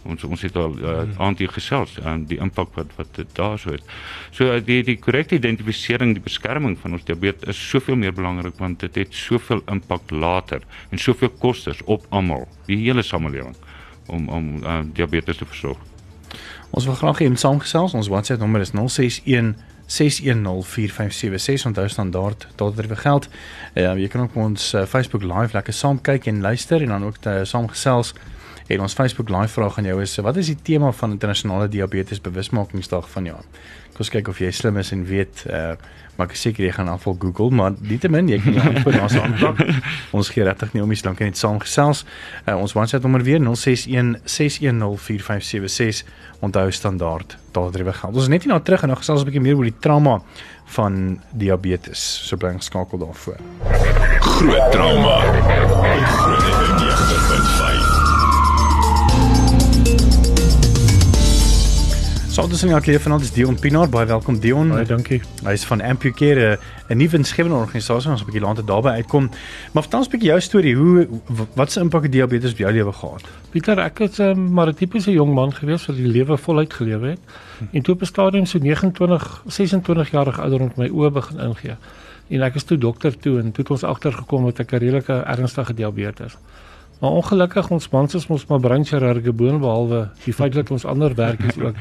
ons 0.07 0.23
ons 0.27 0.41
het 0.45 0.55
al 0.55 0.75
uh, 0.77 0.85
hmm. 0.85 1.13
aantie 1.27 1.47
gesels 1.51 1.97
aan 2.07 2.25
die 2.29 2.39
impak 2.43 2.73
wat 2.77 2.93
wat 2.99 3.19
daar 3.37 3.59
so 3.59 3.73
het. 3.73 3.83
So 4.35 4.51
uh, 4.53 4.61
die 4.63 4.79
die 4.87 4.97
korrekte 5.01 5.37
identifisering, 5.39 6.15
die 6.17 6.23
beskerming 6.23 6.77
van 6.81 6.97
ons 6.97 7.05
diabetes 7.07 7.55
is 7.55 7.69
soveel 7.73 7.99
meer 7.99 8.15
belangrik 8.15 8.57
want 8.61 8.83
dit 8.85 9.01
het 9.03 9.13
soveel 9.15 9.61
impak 9.71 10.11
later 10.11 10.65
en 10.91 11.01
soveel 11.01 11.33
kostes 11.43 11.83
op 11.85 12.05
almal, 12.09 12.47
die 12.67 12.79
hele 12.85 13.03
samelewing 13.03 13.55
om 14.07 14.29
om 14.31 14.51
uh, 14.63 14.81
diabetes 14.93 15.41
te 15.41 15.45
versorg. 15.45 15.79
Ons 16.75 16.85
wil 16.85 16.97
graag 16.99 17.21
hê 17.21 17.29
moet 17.31 17.39
saamgesels. 17.39 17.95
Ons 17.95 18.09
WhatsApp 18.11 18.41
nommer 18.43 18.61
is 18.63 18.73
061 18.75 19.55
6104576 19.87 21.63
onthou 21.69 21.87
standaard 21.87 22.47
tot 22.59 22.75
dit 22.75 22.89
vir 22.91 22.99
geld. 22.99 23.29
Ja, 23.73 23.93
jy 23.95 24.09
kan 24.11 24.25
ook 24.25 24.35
ons 24.35 24.73
uh, 24.75 24.83
Facebook 24.83 25.23
live 25.23 25.55
lekker 25.55 25.73
saam 25.73 26.01
kyk 26.03 26.27
en 26.27 26.43
luister 26.43 26.83
en 26.83 26.91
dan 26.91 27.07
ook 27.07 27.23
uh, 27.23 27.39
saam 27.47 27.69
gesels. 27.71 28.11
En 28.67 28.81
ons 28.83 28.93
Facebook 28.93 29.29
live 29.29 29.47
vraag 29.47 29.77
aan 29.77 29.83
jou 29.83 30.01
is: 30.01 30.15
Wat 30.15 30.37
is 30.37 30.45
die 30.51 30.57
tema 30.61 30.91
van 30.91 31.11
internasionale 31.11 31.67
diabetes 31.67 32.21
bewusmakingsdag 32.21 33.09
van 33.09 33.25
jaar? 33.25 33.45
Kom 33.93 34.03
ons 34.05 34.11
kyk 34.13 34.27
of 34.27 34.39
jy 34.43 34.51
slim 34.51 34.77
is 34.77 34.91
en 34.91 35.05
weet 35.07 35.45
uh 35.51 35.77
maar 36.17 36.31
ek 36.31 36.37
seker 36.39 36.65
jy 36.65 36.71
gaan 36.73 36.87
afval 36.89 37.13
Google, 37.21 37.51
maar 37.53 37.75
nietemin 37.77 38.29
jy 38.31 38.39
kan 38.41 38.55
jou 38.57 38.63
antwoord 38.71 38.95
daar 38.97 39.21
aanplak. 39.21 39.59
ons 40.17 40.31
gee 40.33 40.47
regtig 40.47 40.73
nie 40.73 40.81
om 40.81 40.91
iets 40.91 41.03
lank 41.05 41.19
net 41.21 41.37
saam 41.37 41.59
gesels. 41.61 42.05
Uh, 42.47 42.55
ons 42.57 42.73
WhatsApp 42.73 43.05
nommer 43.05 43.21
weer 43.21 43.37
061 43.43 44.15
6104576 44.25 46.01
onthou 46.41 46.71
standaard 46.73 47.37
daardie 47.53 47.85
geld. 47.85 48.13
Ons 48.13 48.25
is 48.25 48.33
net 48.33 48.45
hier 48.45 48.53
na 48.53 48.59
terug 48.65 48.81
en 48.81 48.93
nou 48.93 48.97
gesels 48.97 49.21
'n 49.21 49.29
bietjie 49.29 49.45
meer 49.45 49.57
oor 49.57 49.69
die 49.69 49.79
trauma 49.79 50.21
van 50.73 51.21
diabetes. 51.33 52.01
So 52.25 52.37
bly 52.37 52.57
geskakel 52.57 52.97
daarvoor. 52.97 53.37
Groot 54.19 54.71
trauma. 54.71 55.21
Groot 56.17 57.36
Saam 62.37 62.49
tussen 62.49 62.69
die 62.69 62.75
atleet 62.77 63.01
vanaand 63.01 63.23
is 63.25 63.31
Dion 63.33 63.55
Pinaar, 63.57 63.87
baie 63.89 64.05
welkom 64.05 64.35
Dion. 64.37 64.67
Baie 64.69 64.85
dankie. 64.85 65.17
Hy 65.41 65.55
is 65.57 65.63
van 65.65 65.81
Amputcare, 65.81 66.59
'n 66.87 66.97
nuwe 66.97 67.17
insgewende 67.17 67.57
organisasie, 67.57 68.11
ons 68.11 68.21
'n 68.21 68.25
bietjie 68.25 68.43
later 68.43 68.65
daarby 68.65 68.89
uitkom. 68.89 69.29
Maar 69.73 69.81
vertel 69.81 69.99
ons 69.99 70.07
'n 70.07 70.11
bietjie 70.11 70.29
jou 70.29 70.41
storie, 70.41 70.75
hoe 70.75 71.07
wat 71.55 71.71
se 71.71 71.79
impak 71.79 72.03
het 72.03 72.11
diabetes 72.11 72.51
op 72.51 72.57
jou 72.57 72.71
lewe 72.71 72.93
gehad? 72.93 73.23
Pieter, 73.49 73.79
ek 73.79 73.97
het 73.97 74.19
um, 74.19 74.53
maar 74.53 74.67
'n 74.67 74.73
tipiese 74.73 75.11
jong 75.11 75.33
man 75.33 75.53
gewees 75.53 75.85
wat 75.85 75.95
die 75.95 76.07
lewe 76.07 76.37
voluit 76.37 76.73
gelewe 76.73 77.07
het. 77.07 77.19
En 77.71 77.81
toe 77.81 77.93
op 77.95 78.01
'n 78.01 78.05
stadium 78.05 78.45
so 78.45 78.59
29, 78.59 79.43
26 79.47 80.11
jarige 80.11 80.41
ouderdom 80.41 80.71
my 80.75 80.89
oë 80.89 81.11
begin 81.11 81.39
ingee. 81.39 81.75
En 82.29 82.41
ek 82.41 82.55
is 82.55 82.63
toe 82.63 82.77
dokter 82.77 83.17
toe 83.17 83.39
en 83.39 83.51
toe 83.51 83.63
het 83.63 83.69
ons 83.69 83.83
agtergekom 83.83 84.45
dat 84.45 84.59
ek 84.59 84.71
'n 84.71 84.77
redelike 84.77 85.13
ernstige 85.13 85.73
diabetes 85.73 86.33
het. 86.33 86.41
Maar 86.99 87.11
ongelukkig 87.11 87.69
ons 87.69 87.89
mans 87.89 88.13
is 88.17 88.27
mos 88.27 88.45
maar 88.49 88.59
breinchirurge 88.59 89.33
boonbehalwe 89.33 90.07
die 90.23 90.33
feit 90.33 90.53
dat 90.57 90.71
ons 90.73 90.85
ander 90.85 91.13
werkies 91.15 91.59
ook 91.61 91.75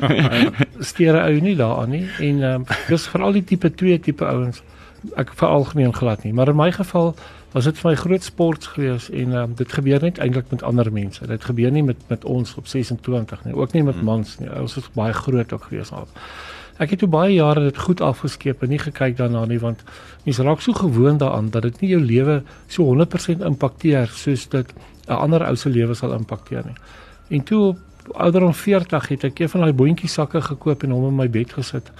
uh, 0.00 0.46
stere 0.90 1.20
ou 1.26 1.40
nie 1.44 1.56
daaraan 1.56 1.92
nie. 1.92 2.06
En 2.20 2.42
um, 2.48 2.64
dis 2.88 3.06
veral 3.12 3.36
die 3.36 3.44
tipe 3.44 3.70
2 3.70 4.00
tipe 4.00 4.24
ouens. 4.24 4.62
Ek 5.18 5.34
vir 5.36 5.48
algemeen 5.48 5.92
glad 5.94 6.24
nie. 6.24 6.32
Maar 6.32 6.54
in 6.54 6.56
my 6.56 6.70
geval 6.72 7.12
was 7.52 7.68
dit 7.68 7.76
vir 7.76 7.90
my 7.90 7.96
groot 8.00 8.24
sport 8.24 8.70
gewees 8.72 9.10
en 9.10 9.36
um, 9.36 9.52
dit 9.58 9.76
gebeur 9.76 10.00
net 10.08 10.22
eintlik 10.24 10.48
met 10.54 10.64
ander 10.64 10.88
mense. 10.92 11.26
Dit 11.28 11.44
gebeur 11.44 11.74
nie 11.74 11.84
met 11.84 12.00
met 12.08 12.24
ons 12.24 12.56
op 12.56 12.66
26 12.66 13.44
nie 13.44 13.54
ook 13.54 13.76
nie 13.76 13.84
met 13.84 14.00
mans 14.02 14.38
nie. 14.40 14.48
Ons 14.56 14.80
is 14.80 14.88
baie 14.96 15.12
groot 15.12 15.52
ook 15.52 15.68
gewees 15.68 15.92
al 15.92 16.08
ek 16.82 16.96
het 16.96 17.02
toe 17.02 17.08
baie 17.10 17.34
jare 17.36 17.62
dit 17.68 17.78
goed 17.78 18.00
afgeskeep 18.02 18.62
en 18.64 18.72
nie 18.72 18.80
gekyk 18.82 19.14
daarna 19.18 19.44
nie 19.46 19.60
want 19.62 19.84
mense 20.24 20.42
raak 20.42 20.62
so 20.64 20.74
gewoond 20.74 21.20
daaraan 21.22 21.50
dat 21.54 21.62
dit 21.68 21.80
nie 21.82 21.90
jou 21.92 22.00
lewe 22.02 22.40
so 22.66 22.86
100% 22.88 23.44
impakteer 23.46 24.10
soos 24.10 24.48
dit 24.48 24.74
'n 25.06 25.18
ander 25.18 25.46
ou 25.46 25.56
se 25.56 25.70
lewe 25.70 25.94
sal 25.94 26.12
impakteer 26.14 26.64
nie. 26.66 26.78
En 27.28 27.42
toe 27.42 27.60
op 27.68 27.78
ouderdom 28.14 28.54
40 28.54 29.08
het 29.08 29.24
ek 29.24 29.38
een 29.38 29.48
van 29.48 29.60
daai 29.60 29.72
boontjie 29.72 30.08
sakke 30.08 30.40
gekoop 30.40 30.82
en 30.82 30.90
hom 30.90 31.06
in 31.08 31.16
my 31.16 31.28
bed 31.30 31.52
gesit 31.52 31.92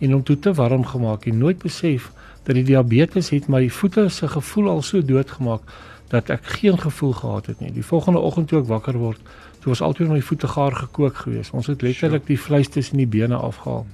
en 0.00 0.12
hom 0.12 0.22
toe 0.22 0.38
te 0.38 0.52
warm 0.52 0.84
gemaak 0.84 1.26
en 1.26 1.38
nooit 1.38 1.58
besef 1.58 2.12
dat 2.44 2.54
die 2.54 2.64
diabetes 2.64 3.30
het 3.30 3.48
my 3.48 3.68
voete 3.68 4.08
se 4.08 4.28
gevoel 4.28 4.68
al 4.68 4.82
so 4.82 5.02
doodgemaak 5.02 5.60
dat 6.08 6.30
ek 6.30 6.44
geen 6.44 6.78
gevoel 6.78 7.12
gehad 7.12 7.46
het 7.46 7.60
nie. 7.60 7.72
Die 7.72 7.84
volgende 7.84 8.18
oggend 8.18 8.48
toe 8.48 8.60
ek 8.60 8.66
wakker 8.66 8.96
word, 8.96 9.20
toe 9.60 9.68
was 9.68 9.80
altyd 9.80 10.08
my 10.08 10.20
voete 10.20 10.48
gaar 10.48 10.72
gekook 10.72 11.16
geweest. 11.16 11.52
Ons 11.52 11.66
het 11.66 11.82
letterlik 11.82 12.26
die 12.26 12.40
vleis 12.40 12.68
tussen 12.68 12.96
die 12.96 13.06
bene 13.06 13.36
afgehaal 13.36 13.86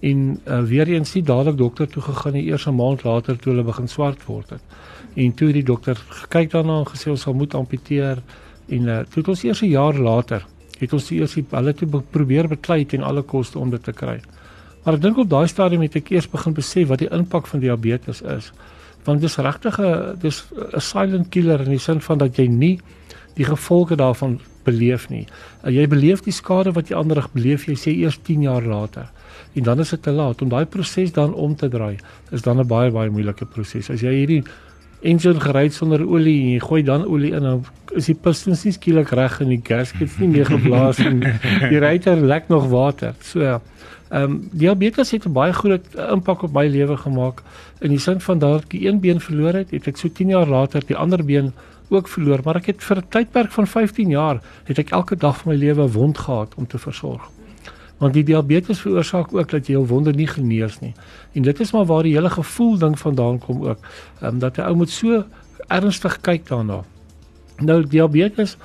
en 0.00 0.40
uh, 0.44 0.62
weer 0.62 0.88
eens 0.88 1.14
nie 1.14 1.22
dadelik 1.22 1.56
dokter 1.58 1.88
toe 1.88 2.02
gegaan 2.02 2.32
nie 2.32 2.44
eers 2.46 2.66
'n 2.66 2.74
maand 2.74 3.04
later 3.04 3.36
toe 3.36 3.52
hulle 3.52 3.64
begin 3.64 3.88
swart 3.88 4.24
word 4.24 4.50
het. 4.50 4.62
En 5.14 5.34
toe 5.34 5.52
die 5.52 5.64
dokter 5.64 5.96
gekyk 5.96 6.50
daarna 6.50 6.78
en 6.78 6.86
gesê 6.86 7.10
ons 7.10 7.20
sal 7.20 7.34
moet 7.34 7.54
amputeer 7.54 8.22
en 8.68 8.82
uh, 8.88 8.98
toe 8.98 9.22
het 9.22 9.28
ons 9.28 9.42
eers 9.42 9.62
'n 9.62 9.70
jaar 9.70 9.94
later 9.94 10.46
het 10.78 10.92
ons 10.92 11.10
eers 11.10 11.34
hulle 11.34 11.74
toe 11.74 12.02
probeer 12.10 12.48
beklei 12.48 12.84
teen 12.84 13.02
alle 13.02 13.22
koste 13.22 13.58
om 13.58 13.70
dit 13.70 13.82
te 13.82 13.92
kry. 13.92 14.20
Maar 14.84 14.94
ek 14.94 15.02
dink 15.02 15.18
op 15.18 15.30
daai 15.30 15.48
stadium 15.48 15.82
het 15.82 15.96
ek 15.96 16.10
eers 16.10 16.28
begin 16.30 16.54
besef 16.54 16.88
wat 16.88 16.98
die 16.98 17.10
impak 17.10 17.46
van 17.46 17.60
diabetes 17.60 18.22
is. 18.22 18.52
Want 19.04 19.20
dis 19.20 19.36
regtig 19.36 19.80
'n 19.80 20.18
dis 20.20 20.44
'n 20.52 20.80
silent 20.80 21.28
killer 21.28 21.60
in 21.60 21.70
die 21.70 21.78
sin 21.78 22.00
van 22.00 22.18
dat 22.18 22.36
jy 22.36 22.46
nie 22.46 22.80
die 23.34 23.44
gevolge 23.44 23.96
daarvan 23.96 24.40
beleef 24.64 25.08
nie. 25.08 25.26
Uh, 25.64 25.70
jy 25.70 25.86
beleef 25.88 26.22
die 26.22 26.32
skade 26.32 26.72
wat 26.72 26.88
jy 26.88 26.96
ander 26.96 27.24
beleef 27.32 27.66
jy 27.66 27.74
sê 27.74 27.90
eers 27.96 28.18
10 28.22 28.42
jaar 28.42 28.62
later 28.62 29.10
en 29.56 29.62
dan 29.62 29.80
is 29.80 29.90
dit 29.90 30.02
te 30.02 30.12
laat 30.12 30.42
om 30.42 30.48
daai 30.52 30.64
proses 30.68 31.12
dan 31.12 31.34
om 31.34 31.56
te 31.56 31.68
draai. 31.68 31.96
Is 32.30 32.42
dan 32.42 32.60
'n 32.60 32.66
baie 32.66 32.90
baie 32.90 33.10
moeilike 33.10 33.46
proses. 33.46 33.90
As 33.90 34.00
jy 34.00 34.12
hierdie 34.12 34.44
engine 35.00 35.40
gery 35.40 35.68
sonder 35.68 36.02
olie 36.06 36.42
en 36.42 36.50
jy 36.50 36.60
gooi 36.60 36.82
dan 36.82 37.04
olie 37.04 37.32
in, 37.32 37.42
dan 37.42 37.64
is 37.94 38.06
die 38.06 38.14
pistons 38.14 38.64
nie 38.64 38.72
skielik 38.72 39.10
reg 39.10 39.40
en 39.40 39.48
die 39.48 39.60
gaskets 39.62 40.18
nie 40.18 40.28
meer 40.28 40.46
geblaas 40.46 40.98
en 40.98 41.20
die 41.70 41.78
ryter 41.78 42.16
lek 42.16 42.48
nog 42.48 42.68
water. 42.68 43.14
So 43.20 43.42
ja. 43.42 43.60
Ehm 44.10 44.22
um, 44.22 44.48
diabetes 44.52 45.10
het 45.10 45.26
'n 45.26 45.32
baie 45.32 45.52
groot 45.52 45.86
impak 46.12 46.42
op 46.42 46.52
my 46.52 46.66
lewe 46.66 46.96
gemaak 46.96 47.42
in 47.80 47.90
die 47.90 47.98
sin 47.98 48.20
van 48.20 48.38
dat 48.38 48.64
ek 48.64 48.72
een 48.72 49.00
been 49.00 49.20
verloor 49.20 49.54
het, 49.54 49.70
het 49.70 49.86
ek 49.86 49.96
so 49.96 50.08
10 50.08 50.28
jaar 50.28 50.46
later 50.46 50.82
die 50.86 50.96
ander 50.96 51.24
been 51.24 51.52
ook 51.88 52.08
verloor, 52.08 52.40
maar 52.44 52.56
ek 52.56 52.66
het 52.66 52.82
vir 52.82 52.96
'n 52.96 53.08
tydperk 53.08 53.50
van 53.50 53.66
15 53.66 54.10
jaar 54.10 54.40
het 54.64 54.78
ek 54.78 54.90
elke 54.90 55.16
dag 55.16 55.36
van 55.36 55.52
my 55.52 55.58
lewe 55.58 55.90
wond 55.92 56.18
gehad 56.18 56.54
om 56.54 56.66
te 56.66 56.78
versorg 56.78 57.35
want 57.98 58.14
die 58.14 58.24
diabetes 58.24 58.80
veroorsaak 58.84 59.32
ook 59.34 59.50
dat 59.50 59.66
jy 59.66 59.76
jou 59.76 59.86
wonde 59.88 60.12
nie 60.12 60.26
genees 60.28 60.80
nie. 60.80 60.92
En 61.32 61.42
dit 61.42 61.60
is 61.60 61.72
maar 61.72 61.86
waar 61.88 62.02
die 62.02 62.14
hele 62.14 62.30
gevoel 62.30 62.78
ding 62.78 62.98
vandaan 62.98 63.38
kom 63.38 63.64
ook. 63.64 63.78
Ehm 64.20 64.34
um, 64.34 64.38
dat 64.38 64.56
'n 64.56 64.68
ou 64.68 64.76
moet 64.76 64.90
so 64.90 65.24
ernstig 65.68 66.20
kyk 66.20 66.48
daarna. 66.48 66.84
Nou 67.58 67.82
diabetes 67.86 68.56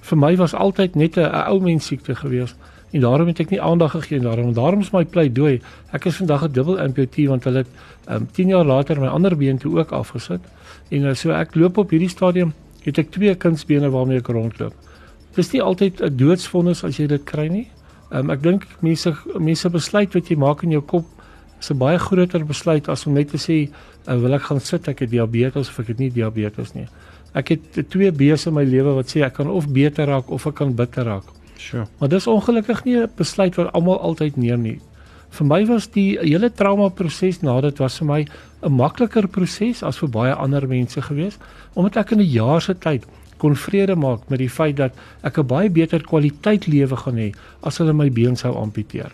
vir 0.00 0.18
my 0.18 0.36
was 0.36 0.54
altyd 0.54 0.94
net 0.94 1.16
'n 1.16 1.30
ou 1.48 1.60
mens 1.60 1.86
siekte 1.86 2.14
gewees 2.14 2.54
en 2.90 3.00
daarom 3.00 3.26
het 3.26 3.40
ek 3.40 3.50
nie 3.50 3.62
aandag 3.62 3.90
gegee 3.90 4.18
aan 4.18 4.24
daarom. 4.24 4.52
Daarom 4.52 4.80
is 4.80 4.90
my 4.90 5.04
pleidooi. 5.04 5.60
Ek 5.92 6.04
is 6.04 6.16
vandag 6.16 6.44
'n 6.44 6.52
dubbel 6.52 6.80
amputee 6.80 7.28
want 7.28 7.44
hulle 7.44 7.58
het 7.58 7.68
ehm 8.06 8.16
um, 8.16 8.28
10 8.32 8.48
jaar 8.48 8.64
later 8.64 9.00
my 9.00 9.06
ander 9.06 9.36
been 9.36 9.58
toe 9.58 9.78
ook 9.78 9.90
afgesit. 9.92 10.40
En 10.88 11.02
uh, 11.02 11.14
so 11.14 11.30
ek 11.30 11.54
loop 11.54 11.78
op 11.78 11.90
hierdie 11.90 12.08
stadium 12.08 12.52
het 12.82 12.98
ek 12.98 13.10
twee 13.10 13.34
kunsbene 13.34 13.90
waarmee 13.90 14.18
ek 14.18 14.26
rondloop. 14.26 14.74
Dis 15.34 15.52
nie 15.52 15.62
altyd 15.62 16.02
'n 16.02 16.16
doodsvonnis 16.16 16.84
as 16.84 16.96
jy 16.96 17.06
dit 17.06 17.24
kry 17.24 17.46
nie. 17.46 17.68
Um, 18.10 18.30
ek 18.30 18.42
dink 18.42 18.66
mense 18.82 19.12
mense 19.38 19.70
besluit 19.70 20.14
wat 20.14 20.30
jy 20.30 20.36
maak 20.36 20.64
in 20.66 20.72
jou 20.74 20.82
kop 20.82 21.06
is 21.60 21.70
'n 21.70 21.78
baie 21.78 21.98
groter 21.98 22.44
besluit 22.44 22.88
as 22.88 23.06
om 23.06 23.14
net 23.14 23.30
te 23.30 23.38
sê 23.38 23.70
uh, 24.08 24.16
wil 24.16 24.34
ek 24.34 24.42
gaan 24.42 24.60
sit 24.60 24.88
ek 24.88 25.00
het 25.00 25.10
diabetes 25.10 25.68
of 25.68 25.78
ek 25.78 25.88
het 25.88 25.98
nie 25.98 26.10
diabetes 26.10 26.74
nie. 26.74 26.88
Ek 27.34 27.48
het 27.48 27.90
twee 27.90 28.10
beeste 28.10 28.50
in 28.50 28.54
my 28.54 28.64
lewe 28.64 28.94
wat 28.94 29.06
sê 29.06 29.22
ek 29.22 29.34
kan 29.34 29.46
of 29.46 29.68
beter 29.68 30.06
raak 30.06 30.30
of 30.30 30.46
ek 30.46 30.54
kan 30.54 30.74
bitter 30.74 31.04
raak. 31.04 31.24
Sure. 31.56 31.86
Maar 31.98 32.08
dis 32.08 32.26
ongelukkig 32.26 32.84
nie 32.84 32.96
'n 32.96 33.10
besluit 33.16 33.54
wat 33.56 33.72
almal 33.72 34.00
altyd 34.00 34.36
neem 34.36 34.62
nie. 34.62 34.80
Vir 35.30 35.46
my 35.46 35.64
was 35.66 35.86
die 35.86 36.18
hele 36.18 36.50
trauma 36.50 36.88
proses 36.88 37.42
na 37.42 37.60
dit 37.60 37.78
was 37.78 37.98
vir 37.98 38.06
my 38.06 38.26
'n 38.62 38.72
makliker 38.72 39.28
proses 39.28 39.82
as 39.82 39.98
vir 39.98 40.08
baie 40.08 40.34
ander 40.34 40.66
mense 40.66 41.00
gewees 41.00 41.38
omdat 41.74 41.96
ek 41.96 42.12
in 42.12 42.20
'n 42.20 42.32
jaar 42.32 42.60
se 42.60 42.74
tyd 42.74 43.06
kon 43.40 43.56
vrede 43.56 43.96
maak 43.96 44.28
met 44.28 44.42
die 44.42 44.52
feit 44.52 44.76
dat 44.76 44.92
ek 45.22 45.38
'n 45.38 45.46
baie 45.46 45.70
beter 45.70 46.04
kwaliteit 46.12 46.66
lewe 46.66 46.96
gaan 46.96 47.16
hê 47.16 47.32
as 47.62 47.78
hulle 47.78 47.92
my 47.92 48.10
been 48.10 48.36
sou 48.36 48.54
amputeer. 48.54 49.12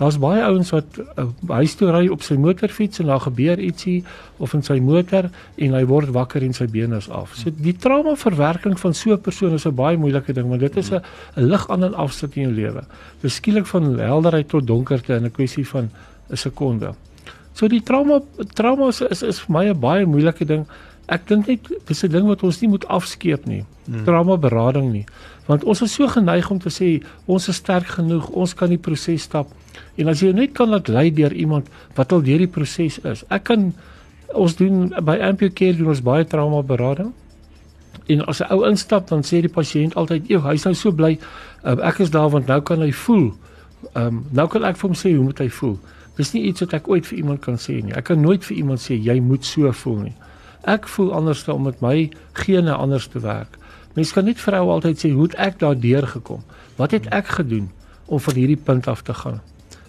Daar's 0.00 0.18
baie 0.18 0.40
ouens 0.42 0.70
wat 0.72 0.96
uh, 0.98 1.26
huis 1.52 1.74
toe 1.78 1.90
ry 1.92 2.06
op 2.10 2.24
sy 2.26 2.34
motorfiets 2.40 3.02
en 3.02 3.10
daar 3.12 3.20
gebeur 3.22 3.60
ietsie 3.60 4.00
of 4.42 4.54
in 4.56 4.64
sy 4.66 4.78
motor 4.80 5.28
en 5.56 5.76
hy 5.76 5.82
word 5.86 6.10
wakker 6.16 6.42
en 6.42 6.56
sy 6.56 6.66
been 6.66 6.96
is 6.96 7.06
af. 7.12 7.36
So 7.38 7.52
die 7.54 7.76
trauma 7.76 8.16
verwerking 8.16 8.78
van 8.80 8.96
so 8.98 9.12
'n 9.12 9.20
persoon 9.20 9.54
is 9.54 9.66
'n 9.66 9.74
baie 9.74 9.96
moeilike 9.96 10.32
ding 10.32 10.48
want 10.48 10.60
dit 10.60 10.76
is 10.76 10.90
'n 10.90 11.02
lig 11.36 11.68
aan 11.70 11.84
en 11.84 11.94
afsit 11.94 12.36
in 12.36 12.42
jou 12.42 12.52
lewe. 12.52 12.82
Dis 13.20 13.34
skielik 13.34 13.66
van 13.66 13.98
helderheid 13.98 14.48
tot 14.48 14.66
donkerte 14.66 15.14
in 15.14 15.24
'n 15.24 15.30
kwessie 15.30 15.66
van 15.68 15.90
'n 16.30 16.36
sekonde. 16.36 16.94
So 17.52 17.68
die 17.68 17.82
trauma 17.82 18.20
trauma 18.54 18.88
is 18.88 19.00
is, 19.00 19.22
is 19.22 19.40
vir 19.40 19.52
my 19.52 19.64
'n 19.68 19.80
baie 19.80 20.06
moeilike 20.06 20.44
ding 20.44 20.66
ek 21.12 21.28
dink 21.28 21.46
net 21.50 21.68
dis 21.88 22.04
'n 22.04 22.10
ding 22.10 22.26
wat 22.26 22.42
ons 22.42 22.60
nie 22.60 22.68
moet 22.68 22.86
afskeep 22.88 23.46
nie. 23.46 23.64
Hmm. 23.86 24.04
Trauma 24.04 24.36
berading 24.36 24.92
nie. 24.92 25.06
Want 25.46 25.64
ons 25.64 25.82
is 25.82 25.94
so 25.94 26.06
geneig 26.08 26.50
om 26.50 26.58
te 26.58 26.70
sê 26.70 27.02
ons 27.26 27.48
is 27.48 27.56
sterk 27.56 27.86
genoeg, 27.86 28.28
ons 28.30 28.54
kan 28.54 28.68
die 28.68 28.78
proses 28.78 29.22
stap. 29.22 29.48
En 29.96 30.08
as 30.08 30.20
jy 30.22 30.32
net 30.32 30.52
kan 30.52 30.68
laat 30.68 30.88
lei 30.88 31.10
deur 31.10 31.32
iemand 31.32 31.68
wat 31.96 32.12
al 32.12 32.22
deur 32.22 32.38
die 32.38 32.50
proses 32.50 32.98
is. 32.98 33.24
Ek 33.28 33.44
kan 33.50 33.72
ons 34.32 34.56
doen 34.56 34.92
by 35.04 35.18
Amputcare 35.20 35.76
doen 35.76 35.92
ons 35.92 36.04
baie 36.04 36.24
trauma 36.24 36.62
berading. 36.62 37.12
En 38.08 38.24
as 38.26 38.40
'n 38.40 38.52
ou 38.52 38.64
instap 38.68 39.08
dan 39.08 39.22
sê 39.22 39.40
die 39.40 39.52
pasiënt 39.52 39.94
altyd, 39.94 40.30
"Ew, 40.30 40.40
hy's 40.40 40.64
nou 40.64 40.74
so 40.74 40.92
bly. 40.92 41.18
Um, 41.64 41.80
ek 41.80 41.98
is 41.98 42.10
daar 42.10 42.30
want 42.30 42.46
nou 42.46 42.60
kan 42.60 42.80
hy 42.80 42.92
voel. 42.92 43.34
Ehm 43.94 44.06
um, 44.06 44.24
nou 44.30 44.48
kan 44.48 44.64
ek 44.64 44.76
vir 44.76 44.88
hom 44.88 44.96
sê 44.96 45.14
hoe 45.16 45.24
moet 45.24 45.38
hy 45.38 45.48
voel." 45.48 45.78
Dis 46.16 46.32
nie 46.32 46.42
iets 46.42 46.60
wat 46.60 46.72
ek 46.72 46.88
ooit 46.88 47.06
vir 47.06 47.18
iemand 47.18 47.40
kan 47.40 47.56
sê 47.56 47.82
nie. 47.82 47.94
Ek 47.96 48.04
kan 48.04 48.20
nooit 48.20 48.44
vir 48.44 48.56
iemand 48.56 48.80
sê 48.80 48.94
jy 48.94 49.20
moet 49.20 49.44
so 49.44 49.72
voel 49.72 49.96
nie. 49.96 50.14
Ek 50.62 50.86
voel 50.88 51.12
anders 51.12 51.42
om 51.48 51.64
met 51.66 51.80
my 51.82 52.10
gene 52.38 52.74
anders 52.74 53.08
te 53.10 53.20
werk. 53.20 53.58
Mense 53.94 54.14
kan 54.14 54.24
net 54.24 54.40
vir 54.40 54.56
ou 54.60 54.68
altyd 54.72 55.00
sê 55.00 55.10
hoe 55.12 55.26
het 55.26 55.34
ek 55.34 55.58
daardeur 55.60 56.06
gekom? 56.06 56.44
Wat 56.78 56.94
het 56.94 57.08
ek 57.12 57.34
gedoen 57.38 57.70
om 58.06 58.20
van 58.20 58.38
hierdie 58.38 58.60
punt 58.60 58.86
af 58.88 59.02
te 59.02 59.14
gaan? 59.14 59.40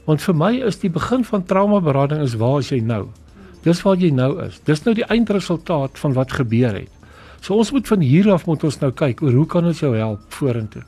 Want 0.05 0.21
vir 0.25 0.35
my 0.35 0.51
is 0.67 0.81
die 0.81 0.91
begin 0.91 1.23
van 1.23 1.45
trauma 1.47 1.79
berading 1.79 2.23
is 2.25 2.35
waar 2.41 2.61
jy 2.61 2.81
nou. 2.83 3.05
Dis 3.63 3.81
waar 3.85 3.95
jy 4.01 4.09
nou 4.11 4.33
is. 4.43 4.59
Dis 4.67 4.83
nou 4.83 4.95
die 4.97 5.07
eindresultaat 5.07 5.99
van 6.01 6.17
wat 6.17 6.33
gebeur 6.35 6.75
het. 6.75 6.91
So 7.43 7.55
ons 7.55 7.71
moet 7.71 7.87
van 7.87 8.03
hier 8.03 8.31
af 8.33 8.45
moet 8.47 8.63
ons 8.63 8.79
nou 8.81 8.91
kyk 8.91 9.21
oor 9.23 9.37
hoe 9.37 9.47
kan 9.47 9.65
ons 9.67 9.79
jou 9.79 9.93
help 9.95 10.25
vorentoe? 10.35 10.83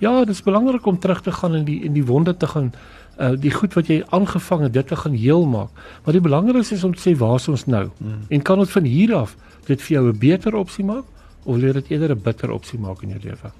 Ja, 0.00 0.18
dit 0.24 0.34
is 0.34 0.42
belangrik 0.42 0.86
om 0.86 0.98
terug 0.98 1.20
te 1.22 1.32
gaan 1.32 1.54
in 1.54 1.64
die 1.64 1.80
in 1.84 1.92
die 1.92 2.04
wonde 2.04 2.36
te 2.36 2.46
gaan 2.46 2.72
uh 3.20 3.34
die 3.36 3.52
goed 3.52 3.74
wat 3.76 3.90
jy 3.92 4.00
aangevang 4.16 4.62
het 4.64 4.72
dit 4.72 4.86
te 4.88 4.96
gaan 4.96 5.12
heel 5.12 5.44
maak. 5.46 5.68
Maar 6.04 6.16
die 6.16 6.24
belangrikste 6.24 6.74
is 6.74 6.84
om 6.84 6.94
te 6.94 7.02
sê 7.04 7.12
waar 7.20 7.36
is 7.36 7.48
ons 7.48 7.66
nou? 7.66 7.90
Hmm. 7.98 8.22
En 8.28 8.42
kan 8.42 8.58
ons 8.58 8.72
van 8.72 8.88
hier 8.88 9.14
af 9.14 9.36
dit 9.66 9.82
vir 9.82 9.96
jou 9.96 10.04
'n 10.08 10.18
beter 10.18 10.54
opsie 10.56 10.84
maak 10.84 11.04
of 11.44 11.56
leer 11.56 11.72
dit 11.72 11.90
eerder 11.90 12.16
'n 12.16 12.22
bitter 12.22 12.50
opsie 12.50 12.78
maak 12.78 13.02
in 13.02 13.08
jou 13.08 13.20
lewe? 13.22 13.52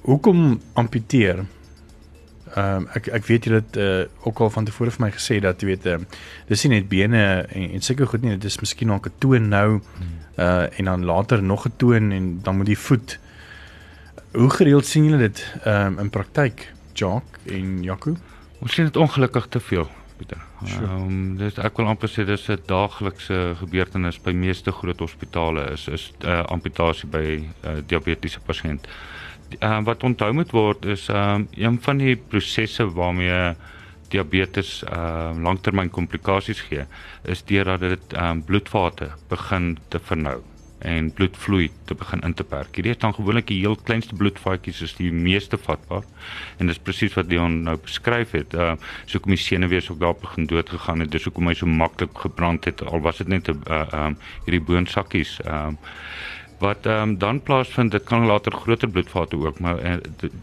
Hoekom 0.00 0.60
amputeer? 0.72 1.44
Ehm 2.54 2.76
um, 2.76 2.88
ek 2.92 3.06
ek 3.06 3.24
weet 3.24 3.44
jy 3.44 3.52
het 3.52 3.76
uh, 3.76 4.04
ook 4.24 4.40
al 4.40 4.50
van 4.50 4.64
tevore 4.64 4.90
vir 4.90 5.06
my 5.06 5.10
gesê 5.10 5.40
dat 5.40 5.60
jy 5.60 5.66
weet 5.66 5.86
uh, 5.86 5.98
dis 6.48 6.64
nie 6.64 6.74
net 6.74 6.88
bene 6.88 7.46
en, 7.48 7.70
en 7.70 7.80
seker 7.80 8.06
goed 8.06 8.22
nie 8.22 8.34
dit 8.34 8.44
is 8.44 8.60
miskien 8.60 8.88
nog 8.88 9.06
'n 9.06 9.12
toon 9.18 9.48
nou 9.48 9.80
uh 10.38 10.78
en 10.78 10.84
dan 10.84 11.04
later 11.04 11.42
nog 11.42 11.66
'n 11.66 11.72
toon 11.76 12.12
en 12.12 12.40
dan 12.42 12.56
moet 12.56 12.66
die 12.66 12.78
voet 12.78 13.18
Hoe 14.32 14.50
gereeld 14.50 14.86
sien 14.88 15.04
julle 15.04 15.18
dit 15.20 15.40
um, 15.68 15.98
in 15.98 16.08
praktyk? 16.10 16.64
Jock 16.96 17.36
en 17.52 17.82
Jaco? 17.84 18.14
Ons 18.64 18.72
sien 18.72 18.86
dit 18.88 18.96
ongelukkig 18.96 19.46
te 19.52 19.60
veel, 19.60 19.84
Pieter. 20.16 20.40
Sure. 20.64 20.86
Ehm 20.86 21.02
um, 21.02 21.34
dis 21.36 21.58
ek 21.60 21.76
wil 21.76 21.90
amper 21.92 22.08
sê 22.08 22.24
dis 22.24 22.46
'n 22.48 22.62
daaglikse 22.70 23.40
gebeurtenis 23.60 24.20
by 24.24 24.32
meeste 24.32 24.72
groot 24.72 25.04
hospitale 25.04 25.66
is 25.72 25.84
is 25.88 26.06
uh, 26.24 26.44
amputasie 26.54 27.08
by 27.08 27.24
'n 27.24 27.50
uh, 27.64 27.74
diabetiese 27.86 28.40
pasiënt. 28.46 28.88
Ehm 29.58 29.82
uh, 29.82 29.84
wat 29.84 30.02
onthou 30.02 30.32
moet 30.32 30.52
word 30.56 30.84
is 30.84 31.08
ehm 31.08 31.44
um, 31.44 31.48
een 31.52 31.76
van 31.80 31.98
die 31.98 32.16
prosesse 32.16 32.88
waarmee 32.88 33.54
diabetes 34.08 34.82
ehm 34.84 35.36
uh, 35.36 35.42
langtermyn 35.44 35.90
komplikasies 35.90 36.60
gee 36.70 36.86
is 37.24 37.44
deurdat 37.44 37.80
dit 37.80 38.16
ehm 38.16 38.30
um, 38.30 38.44
bloedvate 38.44 39.10
begin 39.28 39.76
te 39.88 39.98
vernou 39.98 40.40
en 40.82 41.10
bloedvloei 41.14 41.70
te 41.84 41.94
begin 41.94 42.20
in 42.26 42.34
te 42.34 42.44
perk. 42.44 42.74
Hierdie 42.74 42.92
is 42.94 43.00
dan 43.02 43.14
gewoonlik 43.14 43.46
die 43.50 43.60
heel 43.60 43.76
kleinste 43.76 44.16
bloedvaatjies 44.18 44.82
is 44.86 44.94
die 44.98 45.10
meeste 45.12 45.58
vatbaar. 45.58 46.06
En 46.58 46.70
dis 46.70 46.78
presies 46.78 47.14
wat 47.18 47.30
Leon 47.30 47.62
nou 47.68 47.76
beskryf 47.82 48.34
het. 48.38 48.54
Uh 48.54 48.74
so 49.06 49.20
kom 49.22 49.34
die 49.34 49.40
senuwees 49.40 49.90
ook 49.90 50.00
daar 50.00 50.18
begin 50.20 50.46
dood 50.50 50.70
gegaan 50.70 51.04
het. 51.04 51.12
Dis 51.12 51.24
hoekom 51.28 51.50
hy 51.50 51.54
so 51.58 51.66
maklik 51.66 52.18
gebrand 52.24 52.64
het 52.64 52.82
al 52.82 53.00
was 53.04 53.22
dit 53.22 53.28
net 53.28 53.48
'n 53.48 53.62
uh 53.70 53.86
um 54.06 54.18
hierdie 54.46 54.64
boonsakkies 54.66 55.38
um 55.46 55.78
wat 56.62 56.86
ehm 56.86 57.02
um, 57.02 57.18
dan 57.18 57.40
plaasvind 57.42 57.90
dit 57.90 58.04
kan 58.04 58.26
later 58.26 58.52
groter 58.52 58.88
bloedvate 58.88 59.36
ook 59.36 59.58
maar 59.58 59.82
uh, 59.84 59.96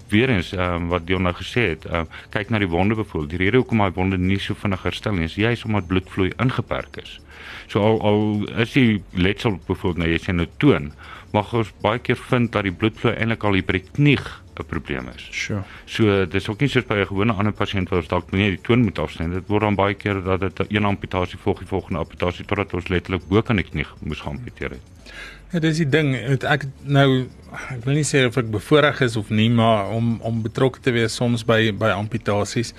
weer 0.08 0.30
eens 0.30 0.52
ehm 0.52 0.74
um, 0.74 0.88
wat 0.94 1.08
Dion 1.08 1.22
nou 1.28 1.36
gesê 1.36 1.70
het 1.70 1.86
ehm 1.86 2.08
uh, 2.08 2.20
kyk 2.36 2.50
na 2.50 2.60
die 2.60 2.72
wonde 2.76 2.96
byvoorbeeld 2.96 3.30
die 3.30 3.42
rede 3.44 3.62
hoekom 3.62 3.84
daai 3.84 3.96
wonde 3.96 4.18
nie 4.18 4.40
so 4.40 4.54
vinnig 4.54 4.84
herstel 4.84 5.16
nie 5.16 5.30
is 5.30 5.36
juist 5.36 5.66
omdat 5.66 5.88
bloedvloei 5.88 6.32
ingeperk 6.38 7.00
is 7.04 7.20
so 7.68 7.80
al 7.80 8.02
al 8.12 8.22
is 8.66 8.76
die 8.76 9.02
letsel 9.14 9.60
byvoorbeeld 9.68 10.04
nou 10.04 10.12
jy 10.12 10.20
sê 10.26 10.36
nou 10.36 10.48
toon 10.58 10.92
mag 11.32 11.54
ons 11.54 11.74
baie 11.82 12.00
keer 12.00 12.20
vind 12.30 12.52
dat 12.52 12.68
die 12.68 12.76
bloedvloei 12.84 13.16
eintlik 13.16 13.44
al 13.44 13.60
hier 13.60 13.68
by 13.72 13.80
die 13.80 13.90
knie 13.92 14.20
'n 14.60 14.66
probleem 14.68 15.08
is. 15.16 15.28
Sure. 15.32 15.64
So 15.86 16.26
dis 16.26 16.50
ook 16.50 16.60
nie 16.60 16.70
soos 16.70 16.86
by 16.86 16.96
'n 17.00 17.08
gewone 17.12 17.34
ander 17.34 17.54
pasiënt 17.54 17.90
waar 17.90 18.00
ons 18.00 18.08
dalk 18.08 18.32
net 18.32 18.56
die 18.58 18.62
toon 18.62 18.84
moet 18.84 19.00
afsny. 19.00 19.30
Dit 19.30 19.48
word 19.48 19.62
dan 19.62 19.76
baie 19.76 19.94
keer 19.94 20.24
dat 20.24 20.40
dit 20.40 20.60
een 20.70 20.86
amputasie 20.86 21.40
volg 21.40 21.60
die 21.60 21.68
volgende 21.68 22.00
amputasie 22.00 22.46
totdat 22.46 22.74
ons 22.74 22.88
letterlik 22.88 23.28
bo 23.28 23.42
kan 23.42 23.56
die 23.56 23.66
knie 23.66 23.86
moes 24.02 24.20
gaan 24.20 24.38
amputeer 24.38 24.70
het. 24.70 25.14
Ja, 25.50 25.58
dis 25.64 25.80
die 25.82 25.88
ding. 25.90 26.12
Ek 26.46 26.68
nou 26.86 27.26
ek 27.50 27.80
wil 27.82 27.96
nie 27.98 28.06
sê 28.06 28.22
of 28.28 28.36
ek 28.38 28.52
bevoorreg 28.54 29.00
is 29.02 29.16
of 29.18 29.32
nie, 29.34 29.48
maar 29.50 29.88
om 29.96 30.20
om 30.26 30.44
betrokke 30.46 30.82
te 30.86 30.94
wees 30.94 31.16
soms 31.18 31.42
by 31.48 31.72
by 31.74 31.90
amputasies. 31.96 32.76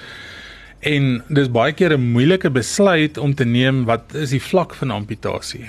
En 0.86 1.08
dis 1.34 1.50
baie 1.50 1.72
keer 1.74 1.96
'n 1.96 2.12
moeilike 2.12 2.50
besluit 2.50 3.18
om 3.18 3.34
te 3.34 3.44
neem 3.44 3.84
wat 3.90 4.14
is 4.14 4.30
die 4.30 4.40
vlak 4.40 4.74
van 4.74 4.90
amputasie. 4.90 5.66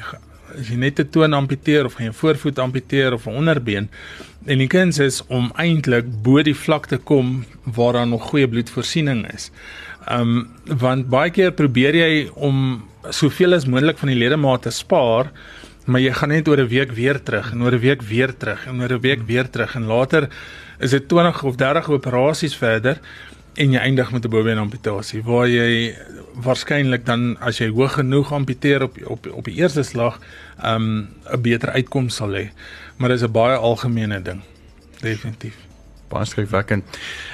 As 0.53 0.70
jy 0.70 0.77
net 0.77 1.00
'n 1.00 1.10
toon 1.10 1.34
amputeer 1.34 1.86
of 1.86 1.98
'n 2.00 2.13
voorvoet 2.13 2.60
amputeer 2.60 3.13
of 3.13 3.25
'n 3.25 3.34
onderbeen 3.34 3.89
en 4.46 4.58
die 4.58 4.67
kuns 4.67 5.00
is 5.00 5.24
om 5.27 5.51
eintlik 5.58 6.05
bo 6.22 6.43
die 6.43 6.55
vlak 6.55 6.86
te 6.86 6.98
kom 6.98 7.46
waar 7.63 7.93
daar 7.93 8.08
nog 8.08 8.29
goeie 8.29 8.48
bloedvoorsiening 8.48 9.25
is. 9.34 9.51
Ehm 10.08 10.22
um, 10.22 10.50
want 10.77 11.10
baie 11.10 11.31
keer 11.31 11.51
probeer 11.51 11.96
jy 11.96 12.29
om 12.36 12.84
soveel 13.10 13.53
as 13.53 13.65
moontlik 13.65 13.98
van 13.98 14.10
die 14.10 14.17
ledemate 14.17 14.70
spaar 14.70 15.31
maar 15.86 16.02
jy 16.02 16.14
gaan 16.14 16.30
net 16.30 16.48
oor 16.48 16.60
'n 16.60 16.68
week 16.68 16.92
weer 16.92 17.24
terug 17.24 17.52
en 17.52 17.64
oor 17.64 17.74
'n 17.74 17.80
week 17.80 18.02
weer 18.02 18.38
terug 18.38 18.68
en 18.68 18.82
oor 18.82 18.92
'n 18.92 19.02
week 19.02 19.22
weer 19.26 19.50
terug 19.50 19.76
en 19.76 19.86
later 19.86 20.30
is 20.80 20.90
dit 20.90 21.08
20 21.08 21.44
of 21.44 21.56
30 21.56 21.90
operasies 21.90 22.56
verder 22.56 23.00
en 23.54 23.72
jy 23.72 23.80
eindig 23.80 24.12
met 24.12 24.26
'n 24.26 24.30
bobeen 24.30 24.58
amputasie 24.58 25.24
waar 25.24 25.48
jy 25.48 25.96
waarskynlik 26.36 27.06
dan 27.06 27.38
as 27.40 27.58
jy 27.58 27.70
hoog 27.70 27.94
genoeg 28.00 28.32
amputeer 28.32 28.84
op 28.84 28.98
op 29.06 29.28
op 29.32 29.46
die 29.46 29.56
eerste 29.56 29.84
slag 29.84 30.20
um 30.64 31.08
'n 31.34 31.42
beter 31.42 31.70
uitkoms 31.70 32.16
sal 32.16 32.32
hê. 32.32 32.50
Maar 32.98 33.10
dis 33.10 33.24
'n 33.24 33.32
baie 33.32 33.58
algemene 33.58 34.22
ding. 34.22 34.42
Definitief. 35.02 35.56
Baie 36.08 36.26
skrikwekkend. 36.26 36.84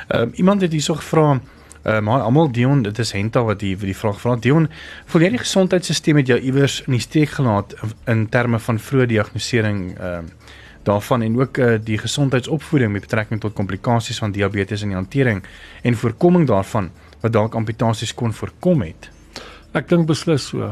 Ehm 0.08 0.22
um, 0.22 0.32
iemand 0.34 0.62
het 0.62 0.72
hierso 0.72 0.96
gevra 0.96 1.42
Uh, 1.88 2.00
maar 2.03 2.22
almal 2.22 2.51
Dion, 2.51 2.82
dit 2.84 3.00
is 3.00 3.13
Henta 3.15 3.41
wat 3.48 3.62
die 3.63 3.72
die 3.79 3.96
vraag 3.96 4.20
vra. 4.20 4.36
Dion, 4.36 4.67
voel 5.08 5.24
jy 5.24 5.29
die 5.38 5.39
gesondheidstelsel 5.39 6.20
het 6.20 6.32
jou 6.34 6.39
iewers 6.39 6.82
in 6.84 6.98
die 6.98 7.03
steek 7.03 7.29
gelaat 7.38 7.77
in 8.12 8.25
terme 8.29 8.60
van 8.60 8.79
vroeë 8.79 9.08
diagnostisering 9.13 9.84
ehm 9.96 10.32
uh, 10.32 10.56
daarvan 10.88 11.22
en 11.22 11.34
ook 11.39 11.58
uh, 11.58 11.74
die 11.84 11.98
gesondheidsopvoeding 12.00 12.91
met 12.91 13.03
betrekking 13.03 13.41
tot 13.44 13.53
komplikasies 13.53 14.22
van 14.24 14.32
diabetes 14.32 14.82
en 14.82 14.94
die 14.94 14.96
hantering 14.96 15.41
en 15.84 15.96
voorkoming 16.00 16.48
daarvan 16.48 16.88
wat 17.20 17.34
dalk 17.34 17.56
amputasies 17.60 18.13
kon 18.13 18.34
voorkom 18.34 18.86
het. 18.86 19.10
Ek 19.75 19.89
dink 19.89 20.08
beslis 20.08 20.48
so. 20.48 20.72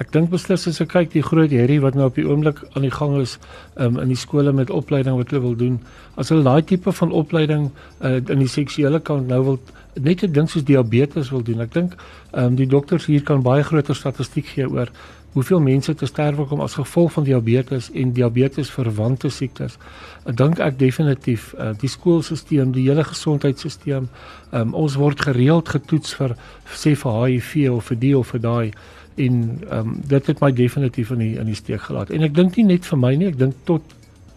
Ek 0.00 0.08
dink 0.14 0.30
beslis 0.32 0.62
as 0.64 0.80
ek 0.80 0.94
kyk 0.94 1.10
die 1.12 1.22
groot 1.24 1.52
herrie 1.52 1.80
wat 1.84 1.96
nou 1.98 2.06
op 2.08 2.16
die 2.16 2.24
oomblik 2.24 2.62
aan 2.72 2.86
die 2.86 2.94
gang 2.94 3.18
is 3.20 3.34
um, 3.76 3.98
in 4.00 4.08
die 4.08 4.16
skole 4.16 4.52
met 4.56 4.72
opleiding 4.72 5.18
wat 5.18 5.28
hulle 5.28 5.42
wil 5.44 5.56
doen. 5.60 5.76
As 6.16 6.32
hulle 6.32 6.46
daai 6.46 6.64
tipe 6.64 6.94
van 6.96 7.12
opleiding 7.12 7.68
uh, 8.00 8.16
in 8.16 8.40
die 8.40 8.48
seksuele 8.48 9.02
kant 9.04 9.28
nou 9.28 9.42
wil 9.44 9.58
net 10.00 10.24
'n 10.24 10.32
ding 10.32 10.48
soos 10.48 10.64
diabetes 10.64 11.28
wil 11.30 11.42
doen. 11.44 11.60
Ek 11.60 11.74
dink 11.74 11.96
um, 12.32 12.56
die 12.56 12.66
dokters 12.66 13.06
hier 13.12 13.22
kan 13.22 13.42
baie 13.44 13.62
groter 13.62 13.94
statistiek 13.94 14.46
gee 14.46 14.64
oor 14.64 14.88
hoeveel 15.32 15.60
mense 15.60 15.94
te 15.94 16.06
sterwe 16.06 16.46
kom 16.46 16.60
as 16.60 16.74
gevolg 16.74 17.12
van 17.12 17.24
diabetes 17.24 17.90
en 17.94 18.12
diabetes 18.12 18.70
verwante 18.70 19.28
siektes. 19.30 19.76
Ek 20.24 20.36
dink 20.36 20.58
ek 20.58 20.78
definitief 20.78 21.52
uh, 21.58 21.74
die 21.78 21.88
skoolstelsel, 21.88 22.72
die 22.72 22.88
hele 22.88 23.04
gesondheidstelsel, 23.04 24.08
um, 24.52 24.74
ons 24.74 24.96
word 24.96 25.20
gereeld 25.20 25.68
getoets 25.68 26.16
vir 26.18 26.34
sê 26.72 26.96
vir 26.96 27.20
HIV 27.20 27.68
of 27.70 27.92
vir 27.92 28.00
die 28.00 28.16
of 28.16 28.32
vir 28.32 28.40
daai 28.40 28.72
en 29.14 29.60
ehm 29.68 29.78
um, 29.78 30.00
dit 30.06 30.26
het 30.26 30.40
my 30.40 30.52
definitief 30.52 31.10
in 31.10 31.18
die 31.18 31.34
in 31.38 31.46
die 31.46 31.54
steek 31.54 31.80
gelaat. 31.80 32.10
En 32.10 32.22
ek 32.22 32.34
dink 32.34 32.56
nie 32.56 32.64
net 32.64 32.86
vir 32.86 32.98
my 32.98 33.14
nie, 33.14 33.28
ek 33.28 33.38
dink 33.38 33.54
tot 33.64 33.82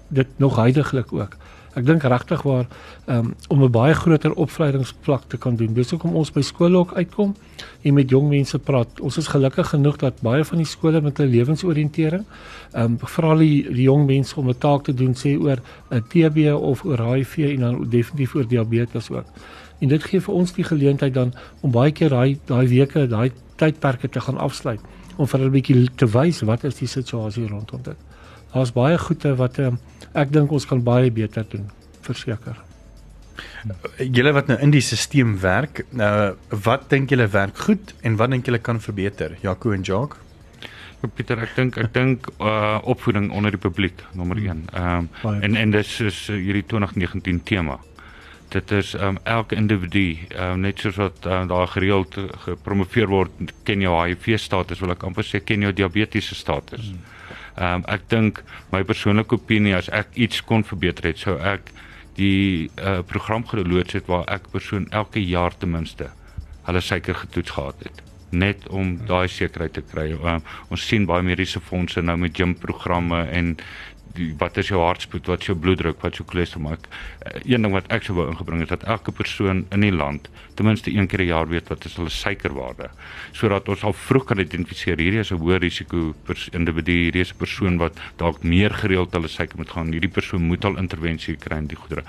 dit 0.08 0.28
nog 0.38 0.56
heidaglik 0.56 1.14
ook. 1.14 1.38
Ek 1.74 1.86
dink 1.86 2.04
regtig 2.06 2.42
waar 2.46 2.68
ehm 3.06 3.18
um, 3.18 3.34
om 3.48 3.64
'n 3.64 3.72
baie 3.72 3.94
groter 3.94 4.34
opleidingsvlak 4.34 5.24
te 5.28 5.38
kan 5.38 5.56
doen. 5.56 5.74
Dis 5.74 5.90
hoekom 5.90 6.16
ons 6.16 6.32
by 6.32 6.42
skole 6.42 6.78
ook 6.78 6.94
uitkom 6.94 7.36
en 7.82 7.94
met 7.94 8.10
jong 8.10 8.30
mense 8.30 8.60
praat. 8.60 9.00
Ons 9.00 9.18
is 9.18 9.28
gelukkig 9.28 9.68
genoeg 9.68 9.98
dat 9.98 10.22
baie 10.22 10.46
van 10.46 10.58
die 10.58 10.68
skole 10.68 11.02
met 11.02 11.20
'n 11.20 11.24
lewensoriëntering 11.24 12.26
ehm 12.72 12.84
um, 12.84 12.98
vra 13.00 13.36
die, 13.36 13.64
die 13.74 13.90
jong 13.90 14.06
mense 14.06 14.40
om 14.40 14.50
'n 14.50 14.58
taak 14.58 14.84
te 14.84 14.94
doen 14.94 15.14
sê 15.14 15.40
oor 15.40 15.58
'n 15.90 16.04
TB 16.10 16.54
of 16.54 16.86
oor 16.86 17.00
HIV 17.14 17.38
en 17.38 17.60
dan 17.60 17.90
definitief 17.90 18.36
oor 18.36 18.48
diabetes 18.48 19.10
ook. 19.10 19.26
En 19.80 19.88
dit 19.88 20.04
gee 20.04 20.22
vir 20.22 20.34
ons 20.34 20.54
die 20.54 20.64
geleentheid 20.64 21.14
dan 21.14 21.34
om 21.62 21.72
baie 21.72 21.92
keer 21.92 22.10
daai 22.10 22.40
daai 22.46 22.68
weke, 22.68 23.08
daai 23.08 23.32
tydperke 23.56 24.10
te 24.10 24.22
gaan 24.22 24.38
afsluit 24.38 24.82
om 25.18 25.28
vir 25.28 25.40
hulle 25.40 25.50
'n 25.50 25.54
bietjie 25.54 25.90
te 25.96 26.08
wys 26.08 26.42
wat 26.42 26.64
is 26.64 26.76
die 26.76 26.88
situasie 26.88 27.48
rondom 27.48 27.82
dit. 27.84 27.98
Daar's 28.54 28.72
baie 28.72 28.98
goeie 28.98 29.36
wat 29.36 29.60
um, 29.60 29.80
ek 30.14 30.32
dink 30.32 30.52
ons 30.52 30.66
kan 30.66 30.84
baie 30.84 31.12
beter 31.12 31.46
doen, 31.50 31.70
verseker. 32.02 32.58
Julle 33.98 34.34
wat 34.34 34.48
nou 34.48 34.60
in 34.62 34.72
die 34.72 34.82
stelsel 34.82 35.40
werk, 35.42 35.86
nou 35.92 36.36
wat 36.50 36.90
dink 36.90 37.10
julle 37.10 37.28
werk 37.28 37.58
goed 37.58 37.94
en 38.02 38.18
wat 38.18 38.30
dink 38.30 38.46
julle 38.46 38.60
kan 38.60 38.80
verbeter? 38.80 39.38
Jaco 39.42 39.72
en 39.72 39.82
Jacques? 39.82 40.20
Ja, 41.02 41.10
Pieter, 41.10 41.40
ek 41.44 41.56
dink 41.56 41.78
ek 41.78 41.94
dink 41.94 42.28
uh 42.40 42.80
opvoeding 42.84 43.32
onder 43.32 43.52
die 43.52 43.60
publiek 43.60 44.04
nommer 44.14 44.38
1. 44.38 44.70
Ehm 44.74 45.10
um, 45.24 45.42
en 45.42 45.56
en 45.56 45.72
dis 45.72 46.00
is 46.00 46.30
uh, 46.30 46.38
hierdie 46.38 46.66
2019 46.66 47.44
tema 47.44 47.80
dit 48.54 48.72
is 48.72 48.94
um, 48.94 49.18
elke 49.24 49.58
individu 49.58 50.18
um, 50.38 50.62
net 50.66 50.80
soos 50.80 51.00
wat 51.02 51.26
um, 51.26 51.48
daar 51.50 51.68
gereeld 51.74 52.18
gepromoveer 52.46 53.10
word 53.10 53.54
ken 53.68 53.82
jou 53.82 53.94
HIV 53.98 54.38
status 54.40 54.82
wil 54.84 54.94
ek 54.94 55.06
amper 55.08 55.26
sê 55.28 55.42
ken 55.44 55.66
jou 55.66 55.74
diabetes 55.74 56.32
status. 56.38 56.92
Hmm. 56.92 57.10
Ehm 57.54 57.82
um, 57.82 57.86
ek 57.94 58.08
dink 58.10 58.44
my 58.74 58.84
persoonlike 58.84 59.36
opinie 59.38 59.76
as 59.78 59.90
ek 59.94 60.16
iets 60.26 60.42
kon 60.42 60.66
verbeter 60.66 61.12
het 61.12 61.22
sou 61.22 61.38
ek 61.38 61.74
die 62.18 62.70
uh, 62.78 63.02
program 63.10 63.46
geloods 63.50 63.98
het 63.98 64.10
waar 64.10 64.26
ek 64.30 64.50
persoon 64.54 64.88
elke 64.92 65.22
jaar 65.22 65.54
ten 65.58 65.74
minste 65.74 66.10
hulle 66.68 66.82
suiker 66.82 67.18
getoets 67.26 67.54
gehad 67.58 67.86
het 67.86 68.02
net 68.34 68.68
om 68.74 68.96
daai 69.06 69.28
sekerheid 69.30 69.76
te 69.78 69.84
kry. 69.86 70.08
Um, 70.18 70.42
ons 70.74 70.86
sien 70.90 71.06
baie 71.10 71.26
mediese 71.26 71.62
fondse 71.62 72.02
nou 72.02 72.18
met 72.18 72.34
gym 72.38 72.56
programme 72.58 73.22
en 73.30 73.54
wat 74.38 74.58
is 74.58 74.68
jou 74.68 74.82
hartspoed, 74.82 75.26
wat 75.26 75.40
is 75.40 75.50
jou 75.52 75.58
bloeddruk, 75.58 76.02
wat 76.02 76.12
is 76.12 76.22
jou 76.22 76.28
cholesterol 76.30 76.68
maak. 76.70 76.88
Uh, 76.88 77.40
een 77.44 77.66
ding 77.66 77.74
wat 77.74 77.90
ek 77.94 78.06
sou 78.06 78.18
wou 78.18 78.28
ingebring 78.30 78.64
het 78.66 78.74
dat 78.76 78.84
elke 78.84 79.12
persoon 79.12 79.66
in 79.70 79.86
die 79.86 79.94
land 79.94 80.30
ten 80.56 80.66
minste 80.66 80.92
een 80.92 81.08
keer 81.08 81.22
'n 81.22 81.28
jaar 81.28 81.48
weet 81.48 81.68
wat 81.68 81.86
is 81.86 81.96
hulle 81.96 82.10
suikerwaarde 82.10 82.90
sodat 83.32 83.70
ons 83.70 83.84
al 83.84 83.94
vroeg 83.94 84.26
kan 84.26 84.40
identifiseer 84.40 84.98
hierdie 84.98 85.20
is 85.20 85.32
'n 85.32 85.40
hoë 85.42 85.60
risiko 85.60 86.14
individu, 86.52 86.92
hierdie 86.92 87.22
is 87.22 87.34
'n 87.34 87.38
persoon 87.38 87.78
wat 87.78 88.00
dalk 88.18 88.44
meer 88.44 88.72
gereeld 88.72 89.14
hulle 89.14 89.28
suiker 89.28 89.58
moet 89.58 89.70
gaan. 89.70 89.92
Hierdie 89.92 90.12
persoon 90.12 90.42
moet 90.42 90.66
al 90.66 90.78
intervensie 90.78 91.36
kry 91.36 91.58
in 91.58 91.68
die 91.68 91.78
goedere. 91.78 92.04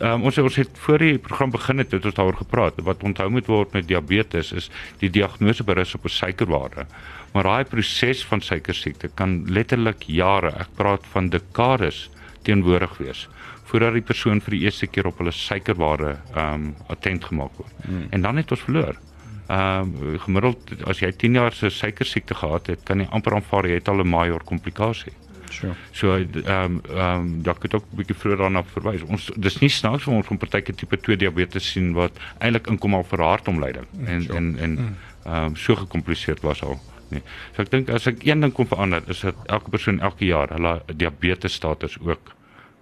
Um, 0.00 0.24
ons 0.26 0.38
ons 0.38 0.56
het 0.56 0.70
voor 0.86 0.98
die 0.98 1.18
program 1.18 1.50
begin 1.50 1.78
het, 1.78 1.92
het 1.92 2.04
ons 2.04 2.14
daaroor 2.14 2.36
gepraat. 2.36 2.80
Wat 2.82 3.02
onthou 3.02 3.28
moet 3.30 3.46
word 3.46 3.72
met 3.72 3.88
diabetes 3.88 4.52
is 4.52 4.70
die 4.98 5.10
diagnose 5.10 5.64
berus 5.64 5.94
op 5.94 6.04
'n 6.04 6.08
suikerwaarde. 6.08 6.86
Maar 7.32 7.42
daai 7.42 7.64
proses 7.64 8.24
van 8.24 8.40
suikersiekte 8.40 9.10
kan 9.14 9.44
letterlik 9.46 10.02
jare, 10.06 10.50
ek 10.58 10.74
praat 10.74 11.06
van 11.12 11.28
dekades 11.28 12.10
teenwoordig 12.42 12.98
wees 12.98 13.28
voordat 13.64 13.96
die 13.96 14.04
persoon 14.04 14.40
vir 14.44 14.56
die 14.56 14.62
eerste 14.66 14.86
keer 14.86 15.06
op 15.10 15.18
hulle 15.22 15.32
suikerwaarde 15.32 16.14
ehm 16.34 16.54
um, 16.54 16.70
attent 16.92 17.24
gemaak 17.24 17.56
word. 17.56 17.74
Hmm. 17.86 18.06
En 18.10 18.22
dan 18.22 18.36
het 18.36 18.50
ons 18.50 18.64
verloor. 18.68 19.00
Ehm 19.46 19.92
um, 20.02 20.18
gemiddeld 20.26 20.72
as 20.88 21.02
jy 21.04 21.12
10 21.12 21.40
jaar 21.40 21.52
se 21.52 21.70
suikersiekte 21.70 22.34
gehad 22.34 22.66
het, 22.66 22.82
kan 22.84 23.00
jy 23.00 23.08
amper 23.10 23.34
aanvaar 23.34 23.68
jy 23.68 23.80
het 23.80 23.88
al 23.88 24.02
'n 24.04 24.08
major 24.08 24.44
komplikasie. 24.44 25.12
Sure. 25.50 25.74
So 25.92 26.14
ehm 26.16 26.46
um, 26.46 26.80
ehm 26.90 27.20
um, 27.20 27.42
daar 27.42 27.56
het 27.60 27.74
ook 27.74 27.84
'n 27.92 27.96
bietjie 27.96 28.16
vroeër 28.16 28.38
daarna 28.38 28.64
verwys. 28.64 29.02
Ons 29.02 29.30
dis 29.36 29.58
nie 29.58 29.68
snaaks 29.68 30.06
om 30.06 30.16
ons 30.16 30.26
van 30.26 30.38
partyke 30.38 30.74
tipe 30.74 31.00
2 31.00 31.16
diabetes 31.16 31.70
sien 31.70 31.92
wat 31.92 32.18
eintlik 32.38 32.66
inkom 32.66 32.94
al 32.94 33.04
vir 33.04 33.20
hartomleiding 33.20 33.86
en 34.06 34.22
Sure. 34.22 34.36
en 34.36 34.56
en 34.58 34.96
ehm 35.24 35.44
um, 35.44 35.56
so 35.56 35.74
gekompliseer 35.74 36.36
was 36.42 36.62
al. 36.62 36.80
Nee. 37.08 37.22
So 37.54 37.62
ek 37.62 37.70
dink 37.70 37.88
as 37.88 38.06
ek 38.06 38.24
een 38.26 38.40
ding 38.40 38.52
kon 38.52 38.66
verander 38.66 39.02
is 39.06 39.20
dat 39.20 39.34
elke 39.46 39.70
persoon 39.70 40.00
elke 40.00 40.24
jaar 40.24 40.48
hulle 40.48 40.82
diabetes 40.96 41.52
status 41.52 41.98
ook 42.00 42.33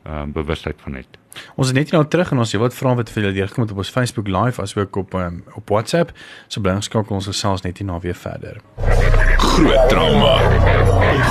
ehm 0.02 0.22
um, 0.22 0.32
bewustheid 0.32 0.76
van 0.82 0.94
het. 0.94 1.06
Ons 1.54 1.66
is 1.66 1.72
net 1.72 1.90
hier 1.90 1.98
nou 1.98 2.08
terug 2.08 2.30
en 2.30 2.38
ons 2.38 2.52
het 2.52 2.60
wat 2.60 2.74
vrae 2.74 2.94
wat 2.98 3.10
vir 3.10 3.22
julle 3.22 3.34
deurgekom 3.34 3.62
het 3.62 3.72
op 3.72 3.78
ons 3.84 3.90
Facebook 3.90 4.28
live 4.28 4.62
asook 4.62 4.96
op 4.96 5.14
um, 5.14 5.44
op 5.54 5.68
WhatsApp. 5.68 6.10
So 6.48 6.60
bly 6.60 6.74
ons 6.74 6.84
skakel 6.90 7.16
ons 7.16 7.26
gesels 7.30 7.62
net 7.62 7.78
hierna 7.78 8.00
weer 8.00 8.18
verder. 8.18 8.60
Groot 9.36 9.88
trauma. 9.88 10.36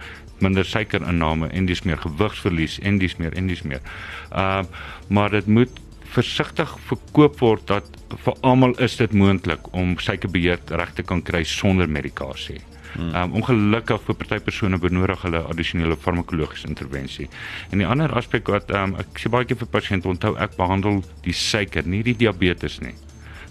minder 0.45 0.69
suikerinname 0.69 1.49
en 1.49 1.71
dis 1.71 1.81
meer 1.89 1.97
gewigsverlies 2.03 2.77
en 2.85 3.01
dis 3.01 3.17
meer 3.17 3.33
en 3.41 3.49
dis 3.49 3.65
meer. 3.65 3.81
Ehm 4.29 4.69
uh, 4.69 4.85
maar 5.09 5.33
dit 5.33 5.49
moet 5.49 5.81
versigtig 6.13 6.77
verkoop 6.91 7.41
word 7.41 7.67
dat 7.73 7.89
vir 8.27 8.37
almal 8.43 8.77
is 8.89 9.01
dit 9.01 9.17
moontlik 9.17 9.73
om 9.73 9.97
suikerbeheer 9.97 10.61
reg 10.69 10.93
te 11.01 11.03
kan 11.03 11.25
kry 11.25 11.45
sonder 11.49 11.89
medikasie. 11.89 12.61
Hmm. 12.95 13.15
Um, 13.15 13.35
ongelukkig 13.41 14.05
vir 14.07 14.19
party 14.23 14.41
persone 14.45 14.79
benodig 14.83 15.25
hulle 15.27 15.43
addisionele 15.51 15.97
farmakologiese 15.97 16.69
intervensie. 16.71 17.29
En 17.71 17.83
die 17.83 17.89
ander 17.89 18.13
aspek 18.17 18.49
wat 18.53 18.71
um, 18.75 18.97
ek 19.03 19.21
sê 19.21 19.33
baie 19.33 19.49
keer 19.49 19.61
vir 19.65 19.73
pasiënte 19.73 20.11
onthou 20.13 20.37
ek 20.41 20.57
behandel 20.61 21.03
die 21.27 21.37
suiker, 21.37 21.87
nie 21.87 22.03
die 22.07 22.17
diabetes 22.27 22.81
nie. 22.85 22.95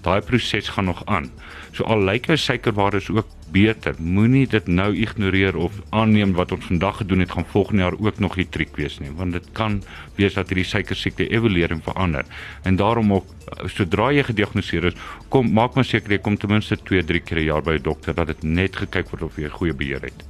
Daai 0.05 0.21
proses 0.21 0.69
gaan 0.69 0.85
nog 0.85 1.01
aan. 1.09 1.31
So 1.73 1.83
al 1.89 2.03
lyk 2.05 2.29
jou 2.29 2.37
suikerwaarde 2.37 3.01
is 3.01 3.09
ook 3.09 3.27
beter, 3.51 3.95
moenie 3.99 4.45
dit 4.49 4.67
nou 4.67 4.91
ignoreer 4.97 5.57
of 5.57 5.79
aanneem 5.89 6.35
wat 6.37 6.51
ons 6.55 6.67
vandag 6.69 6.99
gedoen 7.01 7.23
het 7.23 7.31
gaan 7.31 7.47
volgende 7.49 7.81
jaar 7.81 7.97
ook 7.97 8.19
nog 8.19 8.37
die 8.37 8.47
triek 8.49 8.75
wees 8.77 8.99
nie, 8.99 9.11
want 9.15 9.33
dit 9.33 9.47
kan 9.57 9.79
wees 10.19 10.37
dat 10.37 10.51
hierdie 10.51 10.67
suikersiekte 10.67 11.27
evolueer 11.27 11.73
en 11.73 11.81
verander. 11.85 12.25
En 12.63 12.77
daarom 12.79 13.13
ook 13.13 13.33
sodra 13.71 14.11
jy 14.13 14.23
gediagnoseer 14.29 14.89
is, 14.91 14.97
kom 15.29 15.51
maak 15.53 15.75
maar 15.75 15.87
seker 15.87 16.17
jy 16.17 16.21
kom 16.21 16.37
ten 16.37 16.53
minste 16.53 16.77
2, 16.77 17.03
3 17.03 17.19
keer 17.25 17.39
'n 17.39 17.49
jaar 17.49 17.61
by 17.61 17.77
'n 17.77 17.83
dokter 17.83 18.13
dat 18.13 18.27
dit 18.27 18.43
net 18.43 18.75
gekyk 18.75 19.09
word 19.09 19.23
of 19.23 19.37
jy 19.37 19.49
goeie 19.49 19.73
beheer 19.73 20.01
het. 20.01 20.25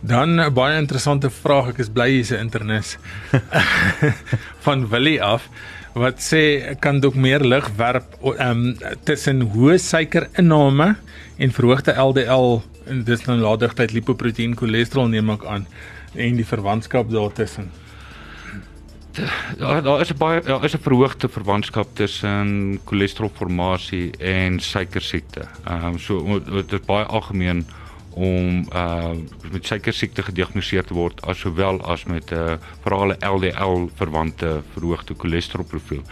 Dan 0.00 0.40
'n 0.40 0.54
baie 0.54 0.78
interessante 0.78 1.30
vraag, 1.30 1.68
ek 1.68 1.78
is 1.78 1.88
bly 1.88 2.08
hier's 2.08 2.30
'n 2.30 2.40
internis 2.40 2.98
van 4.66 4.88
Willie 4.88 5.22
af 5.22 5.48
wat 5.94 6.20
sê 6.22 6.76
kan 6.80 7.00
dalk 7.00 7.14
meer 7.14 7.44
lig 7.44 7.68
werp 7.76 8.16
um, 8.22 8.76
tussen 9.04 9.42
hoë 9.54 9.78
suikerinname 9.80 10.94
en 11.38 11.54
verhoogde 11.54 11.94
LDL 11.96 12.60
en 12.88 13.04
dis 13.04 13.26
nou 13.26 13.38
laagdigtheid 13.40 13.92
lipoproteïen 13.96 14.56
cholesterol 14.58 15.08
neem 15.08 15.30
ek 15.30 15.44
aan 15.48 15.66
en 16.14 16.36
die 16.36 16.46
verwantskap 16.46 17.10
daartussen. 17.12 17.70
Ja, 19.58 19.80
daar 19.80 20.00
is 20.00 20.12
'n 20.12 20.18
baie 20.18 20.40
daar 20.40 20.64
is 20.64 20.74
'n 20.74 20.82
verhoogde 20.82 21.28
verwantskap 21.28 21.88
tussen 21.94 22.80
cholesterolformasie 22.84 24.12
en 24.18 24.60
suikersiekte. 24.60 25.48
Ehm 25.64 25.84
um, 25.84 25.98
so 25.98 26.40
dit 26.44 26.72
is 26.72 26.86
baie 26.86 27.04
algemeen 27.04 27.66
om 28.18 28.66
uh 28.74 29.14
met 29.52 29.66
suikersiekte 29.66 30.22
gediagnoseer 30.26 30.84
te 30.84 30.94
word 30.96 31.20
asowel 31.30 31.78
as 31.86 32.04
met 32.10 32.32
'n 32.32 32.34
uh, 32.34 32.56
verhale 32.82 33.16
LDL 33.24 33.86
verwante 33.94 34.62
verhoogde 34.74 35.14
cholesterolprofiel. 35.14 36.02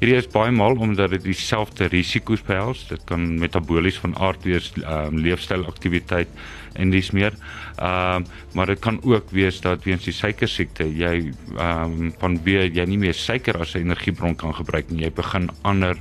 Hierdie 0.00 0.16
is 0.16 0.28
baie 0.30 0.50
maal 0.50 0.76
omdat 0.76 1.10
dit 1.10 1.22
dieselfde 1.22 1.88
risiko's 1.92 2.42
behels. 2.42 2.86
Dit 2.88 3.04
kan 3.04 3.38
metabolies 3.38 3.98
van 3.98 4.16
aard 4.16 4.42
wees, 4.44 4.72
um, 4.76 5.18
leefstylaktiwiteit 5.18 6.28
en 6.74 6.90
dis 6.90 7.10
meer. 7.10 7.34
Ehm 7.76 8.16
um, 8.16 8.26
maar 8.52 8.66
dit 8.66 8.78
kan 8.78 9.00
ook 9.02 9.30
wees 9.30 9.60
dat 9.60 9.84
weens 9.84 10.04
die 10.04 10.12
suikersiekte 10.12 10.84
jy 10.84 11.32
ehm 11.58 11.92
um, 11.92 12.12
vanweë 12.20 12.70
jy 12.72 12.84
nie 12.84 12.98
meer 12.98 13.14
suiker 13.14 13.60
as 13.60 13.74
'n 13.74 13.84
energiebron 13.84 14.36
kan 14.36 14.54
gebruik 14.54 14.90
nie. 14.90 15.02
Jy 15.02 15.12
begin 15.12 15.50
ander 15.62 15.96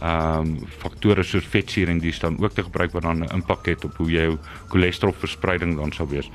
ehm 0.00 0.40
um, 0.40 0.66
faktore 0.78 1.22
soos 1.24 1.44
vetsuring 1.44 2.02
dis 2.02 2.18
dan 2.18 2.38
ook 2.38 2.52
te 2.52 2.62
gebruik 2.62 2.92
wat 2.92 3.02
dan 3.02 3.24
'n 3.24 3.32
impak 3.32 3.66
het 3.66 3.84
op 3.84 3.96
hoe 3.96 4.10
jou 4.10 4.38
cholesterolverspreiding 4.68 5.76
dan 5.76 5.92
sal 5.92 6.08
wees. 6.08 6.30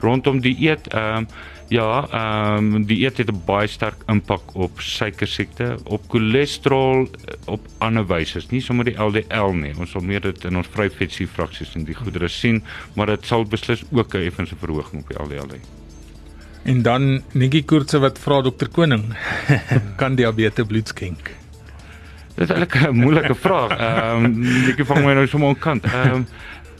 Rondom 0.00 0.40
die 0.40 0.56
eet 0.68 0.86
ehm 0.88 1.16
um, 1.16 1.26
ja, 1.68 2.06
ehm 2.10 2.74
um, 2.74 2.84
die 2.86 3.04
eet 3.04 3.18
het 3.18 3.30
'n 3.30 3.42
baie 3.46 3.66
sterk 3.66 4.02
impak 4.06 4.54
op 4.54 4.80
suikersiekte, 4.80 5.78
op 5.84 6.02
cholesterol 6.08 7.08
op 7.44 7.60
ander 7.78 8.06
wyse, 8.06 8.42
nie 8.50 8.60
sommer 8.60 8.84
die 8.84 8.98
LDL 9.02 9.52
nie. 9.52 9.74
Ons 9.78 9.90
sal 9.90 10.02
meer 10.02 10.20
dit 10.20 10.44
in 10.44 10.56
ons 10.56 10.66
vry 10.66 10.90
vetsuur 10.90 11.28
fraksies 11.28 11.74
in 11.74 11.84
die 11.84 11.94
goedere 11.94 12.28
sien, 12.28 12.62
maar 12.94 13.06
dit 13.06 13.26
sal 13.26 13.44
beslis 13.44 13.84
ook 13.90 14.14
'n 14.14 14.26
effense 14.26 14.56
verhoging 14.56 15.02
op 15.02 15.08
die 15.08 15.22
LDL 15.22 15.54
hê. 15.54 15.60
En 16.62 16.82
dan 16.82 17.22
Nikki 17.32 17.64
Koortse 17.64 17.98
wat 17.98 18.18
vra 18.18 18.42
dokter 18.42 18.68
Koning, 18.68 19.04
kan 20.00 20.14
diabetes 20.14 20.66
bloed 20.66 20.88
skenk? 20.88 21.30
Dit 22.40 22.48
is 22.48 22.56
eintlik 22.56 22.74
'n 22.88 22.96
moeilike 22.96 23.34
vraag. 23.34 23.72
Ehm 23.76 24.24
um, 24.24 24.44
ek 24.72 24.80
vang 24.88 25.04
my 25.04 25.12
nou 25.12 25.26
sommer 25.28 25.48
aan 25.52 25.58
kant. 25.58 25.84
Ehm 25.84 26.14
um, 26.14 26.26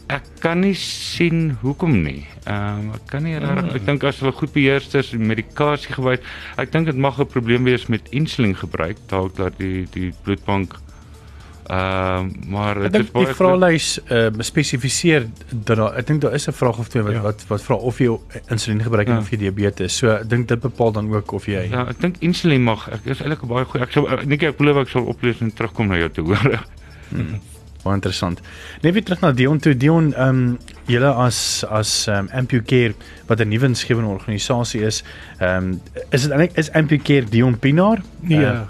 ek 0.09 0.23
kan 0.41 0.59
nie 0.59 0.73
sien 0.73 1.57
hoekom 1.61 2.01
nie. 2.01 2.25
Ehm 2.49 2.79
um, 2.79 2.93
ek 2.97 3.03
kan 3.11 3.21
nie 3.23 3.37
reg 3.37 3.75
ek 3.77 3.85
dink 3.85 4.03
as 4.03 4.23
hulle 4.23 4.33
goed 4.33 4.53
beheer 4.55 4.81
is 4.81 5.11
medikasie 5.13 5.93
gewys. 5.93 6.25
Ek 6.57 6.71
dink 6.73 6.89
dit 6.89 6.97
mag 6.97 7.19
'n 7.19 7.29
probleem 7.29 7.63
wees 7.69 7.85
met 7.93 8.09
insulien 8.09 8.57
gebruik 8.57 8.97
dalk 9.13 9.37
dat 9.37 9.53
die 9.61 9.85
die 9.93 10.09
bloedbank 10.23 10.79
ehm 11.71 12.25
uh, 12.27 12.49
maar 12.51 12.75
Ek 12.77 12.81
dit 12.83 12.91
dink 12.91 13.03
is 13.05 13.11
die 13.11 13.23
baie 13.23 13.35
vraelys 13.35 13.85
uh, 14.11 14.27
spesifiseer 14.43 15.27
dat 15.51 15.77
daar 15.79 15.95
ek 16.01 16.07
dink 16.07 16.21
daar 16.21 16.33
is 16.35 16.47
'n 16.47 16.51
vraag 16.51 16.77
of 16.79 16.87
twee 16.89 17.03
wat 17.03 17.13
Ja. 17.13 17.21
wat 17.21 17.45
wat 17.47 17.61
vra 17.63 17.75
of 17.75 17.97
jy 17.99 18.17
insulien 18.49 18.83
gebruik 18.83 19.07
en 19.07 19.13
Ja. 19.13 19.19
of 19.19 19.29
jy 19.31 19.37
diabetes. 19.37 19.95
So 19.97 20.09
ek 20.11 20.27
dink 20.29 20.47
dit 20.47 20.59
bepaal 20.59 20.91
dan 20.91 21.13
ook 21.13 21.31
of 21.31 21.45
jy 21.47 21.69
Ja, 21.71 21.87
ek 21.87 21.99
dink 22.01 22.15
insulien 22.19 22.63
mag. 22.63 22.89
Ek 22.91 23.05
is 23.05 23.21
eintlik 23.21 23.47
baie 23.47 23.65
goeie. 23.65 23.83
Ek 23.83 23.91
sou 23.91 24.03
net 24.25 24.43
ek 24.43 24.57
glo 24.57 24.81
ek 24.81 24.89
sal 24.89 25.05
oplees 25.05 25.41
en 25.41 25.51
terugkom 25.53 25.87
na 25.87 25.95
jou 25.97 26.09
toe 26.09 26.25
hoor. 26.25 26.59
baie 27.83 27.95
interessant. 27.95 28.39
Net 28.83 28.93
weer 28.93 29.03
terug 29.03 29.21
na 29.21 29.31
Dion 29.31 29.59
toe. 29.59 29.73
Dion, 29.77 30.13
ehm 30.13 30.27
um, 30.29 30.57
julle 30.85 31.13
as 31.13 31.63
as 31.69 32.07
ehm 32.07 32.17
um, 32.17 32.27
AmpuCare 32.31 32.93
wat 33.27 33.39
'n 33.39 33.47
nuwe 33.49 33.65
insgewende 33.65 34.09
organisasie 34.11 34.81
is, 34.85 35.03
ehm 35.39 35.57
um, 35.71 35.81
is 36.11 36.21
dit 36.21 36.31
eintlik 36.31 36.57
is 36.57 36.69
AmpuCare 36.71 37.25
Dion 37.29 37.57
Pinaar? 37.59 38.01
Nee. 38.21 38.37
Eh, 38.45 38.51
Uh, 38.51 38.61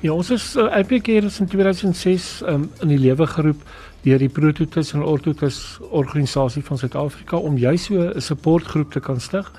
ja, 0.00 0.12
ons 0.12 0.30
is 0.30 0.56
uh, 0.56 0.68
APK 0.78 1.08
is 1.18 1.40
in 1.42 1.48
2006 1.50 2.42
um, 2.46 2.68
in 2.82 2.92
die 2.92 3.00
lewe 3.00 3.26
geroep 3.26 3.62
deur 4.08 4.22
die 4.22 4.32
Prototis 4.32 4.94
en 4.96 5.04
Orthotis 5.04 5.78
organisasie 5.90 6.62
van 6.64 6.80
Suid-Afrika 6.80 7.36
om 7.36 7.58
juis 7.60 7.84
so 7.84 8.08
'n 8.08 8.20
supportgroep 8.20 8.92
te 8.92 9.00
kan 9.00 9.20
stig 9.20 9.52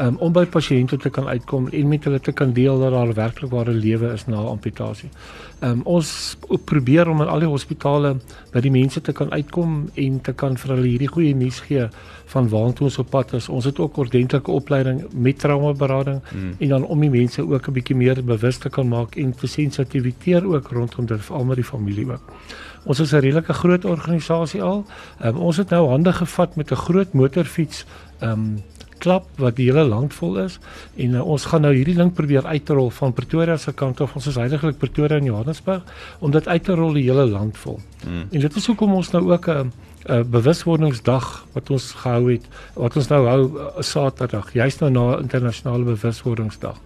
um, 0.00 0.16
om 0.18 0.32
by 0.32 0.44
pasiënte 0.46 0.96
te 1.00 1.10
kan 1.10 1.28
uitkom 1.28 1.68
en 1.68 1.88
met 1.88 2.04
hulle 2.04 2.20
te 2.20 2.32
kan 2.32 2.52
deel 2.52 2.80
dat 2.80 2.92
daar 2.94 3.12
werklik 3.14 3.50
ware 3.50 3.72
lewe 3.72 4.12
is 4.12 4.26
na 4.26 4.36
amputasie. 4.36 5.10
Um, 5.60 5.82
ons 5.84 6.36
probeer 6.64 7.08
om 7.08 7.22
in 7.22 7.28
al 7.28 7.44
die 7.44 7.50
hospitale 7.50 8.16
by 8.52 8.62
die 8.64 8.72
mense 8.74 9.00
te 9.00 9.12
kan 9.12 9.30
uitkom 9.32 9.90
en 9.94 10.18
te 10.20 10.32
kan 10.32 10.56
vir 10.56 10.74
hulle 10.74 10.88
hierdie 10.88 11.12
goeie 11.12 11.34
nuus 11.34 11.60
gee 11.68 11.86
van 12.32 12.48
waartoe 12.48 12.88
ons 12.88 12.98
op 12.98 13.10
pad 13.12 13.34
is. 13.38 13.48
Ons 13.48 13.68
het 13.70 13.78
ook 13.78 14.00
ordentlike 14.02 14.50
opleiding 14.50 15.04
met 15.12 15.38
traumaberading 15.38 16.20
hmm. 16.30 16.56
en 16.58 16.74
dan 16.74 16.84
om 16.86 17.00
die 17.00 17.12
mense 17.12 17.42
ook 17.42 17.68
'n 17.68 17.72
bietjie 17.78 17.96
meer 17.96 18.24
bewus 18.24 18.58
te 18.58 18.70
kan 18.70 18.88
maak 18.88 19.16
en 19.16 19.34
te 19.34 19.46
sensitiviseer 19.46 20.46
ook 20.46 20.68
rondom 20.72 21.06
dit 21.06 21.24
veral 21.24 21.44
met 21.44 21.56
die 21.56 21.70
familie 21.70 22.10
ook. 22.10 22.22
Ons 22.84 23.00
is 23.00 23.12
'n 23.12 23.20
redelike 23.20 23.52
groot 23.52 23.84
organisasie 23.84 24.62
al. 24.62 24.84
Um, 25.24 25.36
ons 25.36 25.56
het 25.56 25.70
nou 25.70 25.88
hande 25.88 26.12
gevat 26.12 26.56
met 26.56 26.70
'n 26.70 26.76
groot 26.76 27.12
motorfiets 27.12 27.84
ehm 28.20 28.30
um, 28.30 28.62
klap 29.02 29.26
wat 29.42 29.56
die 29.56 29.66
hele 29.66 29.82
land 29.84 30.14
vol 30.14 30.38
is 30.38 30.58
en 30.96 31.16
uh, 31.18 31.26
ons 31.26 31.44
gaan 31.50 31.64
nou 31.66 31.72
hierdie 31.74 31.96
ding 31.98 32.12
probeer 32.14 32.46
uitrol 32.46 32.90
van 32.90 33.12
Pretoria 33.12 33.56
se 33.56 33.72
kant 33.72 34.00
af 34.00 34.14
ons 34.14 34.26
is 34.26 34.38
heiliglik 34.38 34.78
Pretoria 34.78 35.18
en 35.18 35.24
Johannesburg 35.24 35.82
om 36.18 36.30
dit 36.30 36.48
uit 36.48 36.64
te 36.64 36.76
rol 36.78 36.92
die 36.92 37.08
hele 37.10 37.26
land 37.26 37.58
vol. 37.58 37.80
Mm. 38.06 38.26
En 38.30 38.40
dit 38.40 38.56
is 38.56 38.66
hoekom 38.66 38.94
ons 38.94 39.10
nou 39.10 39.32
ook 39.32 39.48
'n 39.48 39.50
uh, 39.50 39.64
'n 40.02 40.12
uh, 40.12 40.24
bewuswordingsdag 40.26 41.46
wat 41.52 41.70
ons 41.70 41.92
gehou 41.92 42.32
het 42.32 42.46
wat 42.74 42.96
ons 42.96 43.08
nou 43.08 43.26
hou 43.26 43.42
uh, 43.46 43.66
Saterdag 43.78 44.52
juist 44.52 44.80
nou 44.80 44.90
na 44.90 45.18
internasionale 45.18 45.84
bewuswordingsdag 45.84 46.80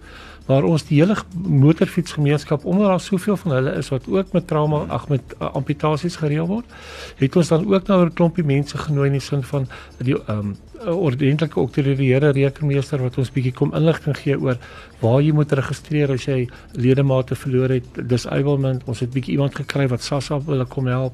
waar 0.47 0.63
ons 0.63 0.85
die 0.87 0.99
hele 1.01 1.15
motorfietsgemeenskap 1.33 2.65
omdat 2.65 2.87
daar 2.93 3.03
soveel 3.03 3.37
van 3.37 3.51
hulle 3.51 3.75
is 3.79 3.89
wat 3.93 4.07
ook 4.07 4.31
met 4.33 4.47
trauma 4.47 4.85
ag 4.99 5.07
met 5.11 5.35
uh, 5.39 5.51
amputasies 5.53 6.15
gereël 6.15 6.47
word 6.47 6.77
het 7.19 7.35
ons 7.35 7.51
dan 7.53 7.67
ook 7.67 7.87
nou 7.87 8.05
'n 8.05 8.13
klompie 8.13 8.43
mense 8.43 8.77
genooi 8.77 9.07
in 9.07 9.19
die 9.19 9.27
sin 9.27 9.43
van 9.43 9.67
die 9.97 10.15
um, 10.27 10.55
'n 10.85 10.93
ordentlike 10.93 11.59
oktroeëre 11.59 12.29
rekenmeester 12.35 13.01
wat 13.01 13.17
ons 13.17 13.31
bietjie 13.33 13.53
kom 13.59 13.73
inligting 13.77 14.17
gee 14.17 14.37
oor 14.39 14.57
waar 15.01 15.21
jy 15.21 15.33
moet 15.33 15.55
registreer 15.59 16.13
as 16.13 16.27
jy 16.27 16.47
ledemate 16.73 17.35
verloor 17.35 17.73
het. 17.73 17.87
Dis 18.09 18.27
Evilman, 18.29 18.81
ons 18.85 19.01
het 19.01 19.11
bietjie 19.13 19.37
iemand 19.37 19.55
gekry 19.57 19.87
wat 19.87 20.05
SASSA 20.05 20.39
wil 20.45 20.65
kom 20.65 20.87
help. 20.87 21.13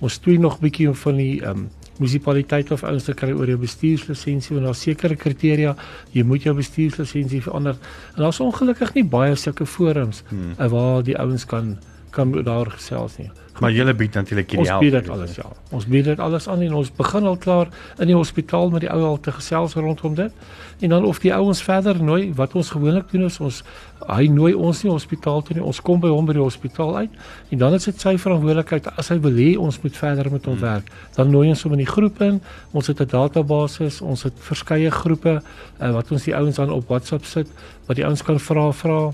Ons 0.00 0.18
toe 0.18 0.38
nog 0.38 0.60
bietjie 0.60 0.90
van 1.04 1.16
die 1.16 1.40
ehm 1.42 1.64
um, 1.64 1.70
munisipaliteit 1.98 2.70
of 2.72 2.84
ouens 2.88 3.04
te 3.04 3.14
kry 3.14 3.32
oor 3.32 3.50
jou 3.52 3.58
bestuurslisensie 3.60 4.56
en 4.56 4.68
daar 4.68 4.78
sekere 4.78 5.16
kriteria 5.16 5.76
jy 6.12 6.24
moet 6.26 6.46
jou 6.48 6.54
bestuurslisensie 6.56 7.42
verander. 7.44 7.78
En 8.16 8.24
daar's 8.24 8.40
ongelukkig 8.40 8.94
nie 8.94 9.04
baie 9.04 9.36
sulke 9.36 9.66
forums 9.66 10.22
hmm. 10.28 10.54
waar 10.72 11.02
die 11.06 11.18
ouens 11.18 11.46
kan 11.46 11.76
kan 12.12 12.32
daar 12.44 12.70
gesels 12.70 13.16
nie. 13.18 13.30
Maar 13.60 13.72
julle 13.72 13.92
bied 13.94 14.14
natuurlik 14.16 14.50
hierdie 14.50 14.68
help. 14.68 14.80
Ons 14.80 14.90
bied 14.90 14.94
dit 14.96 15.10
alles 15.12 15.34
ja. 15.36 15.48
Ons 15.70 15.86
bied 15.86 16.04
dit 16.04 16.20
alles 16.20 16.48
aan 16.48 16.60
en 16.64 16.74
ons 16.80 16.90
begin 16.96 17.26
al 17.30 17.36
klaar 17.36 17.68
in 17.98 18.08
die 18.10 18.16
hospitaal 18.16 18.70
met 18.72 18.84
die 18.86 18.90
ou 18.90 19.00
al 19.06 19.18
te 19.20 19.32
gesels 19.32 19.76
rondom 19.76 20.14
dit. 20.18 20.44
En 20.82 20.94
dan 20.94 21.04
of 21.04 21.20
die 21.22 21.34
ouens 21.34 21.62
verder 21.62 22.00
nooi, 22.02 22.32
wat 22.34 22.56
ons 22.58 22.72
gewoonlik 22.74 23.10
doen 23.12 23.28
is 23.28 23.38
ons 23.40 23.62
hy 24.08 24.26
nooi 24.26 24.50
ons 24.54 24.80
nie 24.82 24.90
hospitaal 24.90 25.44
toe 25.46 25.56
nie. 25.56 25.64
Ons 25.64 25.82
kom 25.84 26.00
by 26.02 26.10
hom 26.10 26.26
by 26.26 26.34
die 26.34 26.42
hospitaal 26.42 26.96
uit 27.04 27.18
en 27.54 27.60
dan 27.60 27.76
is 27.78 27.86
dit 27.86 28.00
sy 28.00 28.16
verantwoordelikheid 28.18 28.88
as 28.98 29.12
hy 29.12 29.18
wil 29.22 29.36
hê 29.38 29.50
ons 29.60 29.78
moet 29.84 30.00
verder 30.00 30.30
met 30.32 30.48
hom 30.48 30.56
hmm. 30.56 30.64
werk. 30.64 30.88
Dan 31.16 31.30
nooi 31.30 31.48
ons 31.52 31.62
hom 31.62 31.76
in 31.76 31.84
die 31.84 31.92
groep 31.92 32.22
in. 32.24 32.40
Ons 32.72 32.90
het 32.90 33.00
'n 33.00 33.10
database, 33.12 33.92
ons 34.02 34.22
het 34.22 34.46
verskeie 34.48 34.90
groepe 34.90 35.38
uh, 35.38 35.92
wat 35.92 36.10
ons 36.10 36.24
die 36.24 36.34
ouens 36.34 36.56
dan 36.56 36.72
op 36.72 36.88
WhatsApp 36.88 37.24
sit 37.24 37.48
wat 37.86 37.96
die 37.96 38.06
ouens 38.06 38.22
kan 38.22 38.40
vra 38.40 38.72
vra 38.72 39.12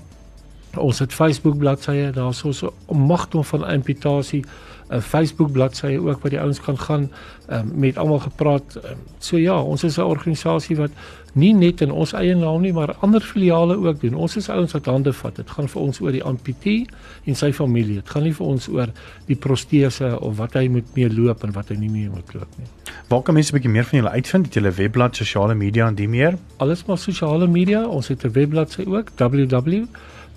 Ons 0.77 0.99
het 0.99 1.13
Facebook 1.13 1.57
bladsye, 1.57 2.11
daar's 2.13 2.37
so 2.37 2.73
'n 2.87 2.97
magdom 2.97 3.43
van 3.43 3.65
amputasie, 3.65 4.43
'n 4.89 5.01
Facebook 5.01 5.51
bladsye 5.51 5.99
ook 5.99 6.21
waar 6.21 6.29
die 6.29 6.39
ouens 6.39 6.61
kan 6.61 6.77
gaan 6.77 7.11
um, 7.49 7.71
met 7.75 7.97
almal 7.97 8.19
gepraat. 8.19 8.75
Um, 8.75 8.97
so 9.17 9.37
ja, 9.37 9.61
ons 9.61 9.83
is 9.83 9.97
'n 9.97 10.01
organisasie 10.01 10.75
wat 10.75 10.89
nie 11.33 11.53
net 11.53 11.81
in 11.81 11.91
ons 11.91 12.13
eie 12.13 12.35
naam 12.35 12.61
nie, 12.61 12.73
maar 12.73 12.95
ander 12.99 13.21
filiale 13.21 13.77
ook 13.77 14.01
doen. 14.01 14.13
Ons 14.13 14.35
is 14.35 14.49
ouens 14.49 14.71
wat 14.71 14.85
hande 14.85 15.13
vat. 15.13 15.35
Dit 15.35 15.49
gaan 15.49 15.69
vir 15.69 15.81
ons 15.81 16.01
oor 16.01 16.11
die 16.11 16.23
amputee 16.23 16.87
en 17.23 17.35
sy 17.35 17.51
familie. 17.53 17.95
Dit 17.95 18.09
gaan 18.09 18.23
nie 18.23 18.33
vir 18.33 18.45
ons 18.45 18.67
oor 18.67 18.89
die 19.25 19.35
protese 19.35 20.19
of 20.19 20.37
wat 20.37 20.53
hy 20.53 20.67
moet 20.67 20.95
mee 20.95 21.09
loop 21.09 21.43
en 21.43 21.51
wat 21.51 21.69
hy 21.69 21.75
nie 21.75 21.89
mee 21.89 22.09
moet 22.09 22.33
loop 22.33 22.57
nie. 22.57 22.67
Waar 23.07 23.21
kan 23.21 23.33
mense 23.33 23.51
'n 23.51 23.55
bietjie 23.55 23.71
meer 23.71 23.85
van 23.85 23.99
julle 23.99 24.09
uitvind? 24.09 24.45
Het 24.45 24.53
julle 24.53 24.71
webblad, 24.71 25.15
sosiale 25.15 25.55
media 25.55 25.87
en 25.87 25.95
die 25.95 26.07
meer? 26.07 26.37
Alles 26.57 26.85
maar 26.85 26.97
sosiale 26.97 27.47
media. 27.47 27.85
Ons 27.87 28.07
het 28.07 28.25
'n 28.25 28.31
webbladsy 28.31 28.85
ook, 28.87 29.11
www 29.15 29.85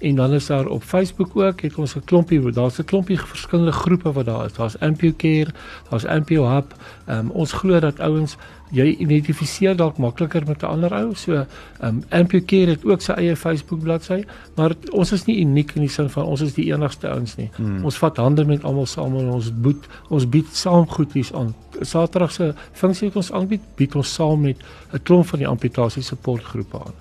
en 0.02 0.14
dan 0.14 0.33
is 0.33 0.46
daar 0.46 0.66
op 0.66 0.83
Facebook 0.83 1.37
ook 1.37 1.61
het 1.61 1.74
ons 1.74 1.96
'n 1.96 2.05
klompie 2.05 2.50
daar's 2.50 2.78
'n 2.78 2.85
klompie 2.85 3.20
verskillende 3.20 3.72
groepe 3.72 4.12
wat 4.12 4.24
daar 4.24 4.44
is. 4.44 4.52
Daar's 4.52 4.78
Ampucare 4.78 5.50
daar's 5.88 6.05
Ampu 6.05 6.38
Hub 6.38 6.74
um, 7.09 7.31
ons 7.31 7.52
glo 7.52 7.81
dat 7.81 8.00
ouens 8.00 8.37
jy 8.72 8.87
identifiseer 9.04 9.76
dalk 9.76 9.98
makliker 10.00 10.46
met 10.48 10.62
'n 10.62 10.66
ander 10.66 10.92
ou. 10.92 11.14
So, 11.14 11.32
ehm 11.32 11.46
um, 11.80 12.02
Ampucare 12.08 12.70
het 12.70 12.85
ook 12.85 13.02
sy 13.02 13.12
eie 13.12 13.37
Facebook 13.37 13.82
bladsy, 13.82 14.24
maar 14.56 14.72
ons 14.90 15.12
is 15.12 15.24
nie 15.24 15.40
uniek 15.40 15.74
in 15.74 15.80
die 15.80 15.90
sin 15.90 16.11
van 16.11 16.24
ons 16.24 16.40
is 16.40 16.54
die 16.54 16.72
enigste 16.72 17.08
ouens 17.08 17.37
nie. 17.37 17.50
Hmm. 17.56 17.85
Ons 17.85 17.98
vat 17.98 18.16
hande 18.16 18.44
met 18.44 18.64
almal 18.64 18.87
saam 18.87 19.18
en 19.18 19.28
ons 19.28 19.61
boet 19.61 19.87
ons 20.08 20.28
bied 20.28 20.56
saam 20.56 20.88
goedjies 20.88 21.32
aan. 21.32 21.54
Saterdag 21.80 22.32
se 22.32 22.54
funksie 22.72 23.08
wat 23.08 23.16
ons 23.16 23.32
aanbied, 23.32 23.61
bied 23.76 23.94
ons 23.94 24.14
saam 24.14 24.40
met 24.40 24.56
'n 24.92 24.98
klomp 25.02 25.26
van 25.26 25.38
die 25.38 25.48
amputasie 25.48 26.02
supportgroepe 26.02 26.78
aan. 26.78 26.92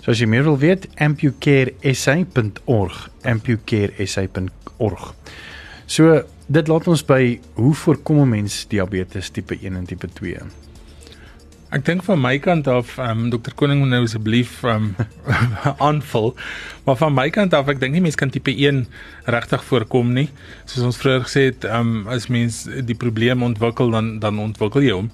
So 0.00 0.10
as 0.10 0.18
jy 0.18 0.26
meer 0.26 0.42
wil 0.42 0.58
weet, 0.58 0.88
ampucaresa.org, 0.96 3.10
ampucaresa.org. 3.22 5.14
So 5.86 6.22
dit 6.46 6.68
laat 6.68 6.88
ons 6.88 7.04
by 7.04 7.40
hoe 7.54 7.74
voorkom 7.74 8.20
'n 8.20 8.28
mens 8.28 8.66
diabetes 8.68 9.30
tipe 9.30 9.58
1 9.60 9.76
en 9.76 9.84
tipe 9.84 10.08
2? 10.08 10.36
Ek 11.68 11.82
dink 11.84 12.00
van 12.06 12.16
my 12.16 12.38
kant 12.40 12.68
af, 12.72 12.94
ehm 12.96 13.26
um, 13.26 13.30
Dr 13.32 13.52
Koning 13.52 13.82
moet 13.82 13.90
nou 13.92 14.06
asseblief 14.06 14.62
ehm 14.64 14.86
um, 14.88 15.08
aanvul. 15.88 16.30
Maar 16.86 16.96
van 16.96 17.12
my 17.12 17.26
kant 17.30 17.52
af, 17.52 17.68
ek 17.68 17.82
dink 17.82 17.92
nie 17.92 18.00
mense 18.00 18.16
kan 18.16 18.32
tipe 18.32 18.54
1 18.54 18.86
regtig 19.28 19.66
voorkom 19.68 20.14
nie. 20.16 20.30
Soos 20.64 20.86
ons 20.88 21.00
vroeër 21.02 21.26
gesê 21.26 21.44
het, 21.50 21.66
ehm 21.68 21.92
um, 21.98 22.08
as 22.14 22.30
mens 22.32 22.62
die 22.88 22.96
probleem 22.96 23.44
ontwikkel 23.44 23.92
dan 23.92 24.16
dan 24.24 24.40
ontwikkel 24.40 24.86
jy 24.86 24.96
hom. 24.96 25.12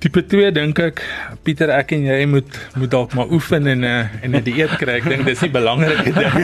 Tipe 0.00 0.24
2 0.24 0.54
dink 0.56 0.80
ek 0.80 1.04
Pieter 1.44 1.70
ek 1.76 1.92
en 1.96 2.08
jy 2.08 2.24
moet 2.32 2.58
moet 2.80 2.90
dalk 2.96 3.12
maar 3.12 3.28
oefen 3.28 3.68
en 3.68 3.84
'n 3.84 3.84
uh, 3.84 4.24
en 4.24 4.40
'n 4.40 4.44
dieet 4.48 4.72
kry. 4.80 4.98
Ek 5.04 5.08
dink 5.12 5.28
dis 5.28 5.44
die 5.44 5.52
belangrike 5.52 6.16
ding. 6.16 6.34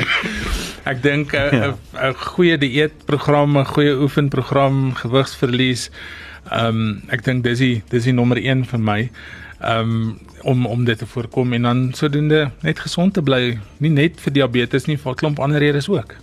ek 0.92 1.00
dink 1.00 1.32
'n 1.32 1.56
uh, 1.56 1.72
'n 1.72 2.12
ja. 2.12 2.12
goeie 2.36 2.60
dieetprogram, 2.60 3.56
'n 3.56 3.72
goeie 3.72 3.96
oefenprogram, 3.96 4.92
gewigsverlies 5.00 5.88
Ehm 6.50 6.80
um, 6.80 7.02
ek 7.08 7.24
dink 7.24 7.44
dis 7.44 7.58
die 7.58 7.82
dis 7.90 8.04
die 8.04 8.16
nommer 8.16 8.40
1 8.40 8.64
vir 8.70 8.80
my. 8.80 9.00
Ehm 9.58 9.92
um, 9.92 10.18
om 10.42 10.66
om 10.66 10.84
dit 10.84 10.98
te 10.98 11.06
voorkom 11.06 11.52
en 11.52 11.62
dan 11.62 11.92
sodoende 11.94 12.50
net 12.62 12.78
gesond 12.78 13.14
te 13.14 13.22
bly, 13.22 13.58
nie 13.78 13.90
net 13.90 14.20
vir 14.20 14.32
diabetes 14.32 14.86
nie, 14.86 14.96
vir 14.96 15.12
'n 15.12 15.16
klomp 15.16 15.40
ander 15.40 15.58
redes 15.60 15.88
ook. 15.88 16.14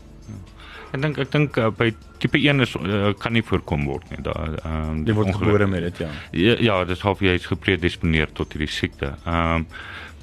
Ek 0.95 1.01
dink 1.01 1.17
ek 1.19 1.31
dink 1.31 1.57
uh, 1.57 1.69
by 1.75 1.89
tipe 2.23 2.39
1 2.39 2.63
is 2.63 2.75
uh, 2.79 3.11
kan 3.19 3.33
nie 3.35 3.43
voorkom 3.43 3.85
word 3.85 4.09
nie. 4.13 4.21
Daar 4.23 4.55
ehm 4.63 4.89
um, 4.89 5.03
jy 5.05 5.13
word 5.17 5.35
gebore 5.35 5.67
met 5.67 5.83
dit 5.89 6.01
ja. 6.05 6.09
Ja, 6.31 6.55
ja 6.59 6.83
dis 6.85 7.03
half 7.03 7.19
jy 7.19 7.35
is 7.35 7.45
gepredisponeer 7.51 8.31
tot 8.33 8.55
hierdie 8.55 8.71
siekte. 8.71 9.15
Ehm 9.25 9.65
um, 9.65 9.67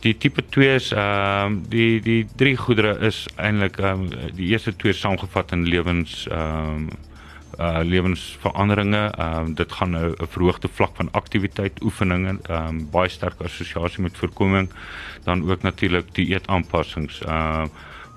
die 0.03 0.17
tipe 0.19 0.43
2 0.43 0.75
is 0.75 0.91
ehm 0.93 1.47
um, 1.47 1.63
die 1.71 2.01
die 2.01 2.27
drie 2.37 2.57
goedere 2.57 2.97
is 3.09 3.27
eintlik 3.37 3.79
ehm 3.79 4.09
um, 4.09 4.35
die 4.39 4.51
eerste 4.55 4.75
twee 4.77 4.97
saamgevat 4.97 5.53
in 5.53 5.69
lewens 5.69 6.27
ehm 6.31 6.89
um, 6.89 7.11
uh 7.63 7.81
lewensveranderinge. 7.93 9.03
Ehm 9.11 9.51
uh, 9.51 9.55
dit 9.55 9.73
gaan 9.73 9.91
nou 9.91 10.09
'n 10.11 10.27
verhoogde 10.35 10.69
vlak 10.69 10.97
van 10.97 11.09
aktiwiteit, 11.13 11.83
oefeninge, 11.83 12.39
ehm 12.43 12.69
um, 12.69 12.91
baie 12.91 13.09
sterk 13.09 13.41
assosiasie 13.41 14.03
met 14.03 14.17
voorkoming. 14.17 14.71
Dan 15.25 15.51
ook 15.51 15.63
natuurlik 15.63 16.15
die 16.15 16.29
eetaanpassings 16.35 17.21
ehm 17.21 17.63
uh, 17.63 17.65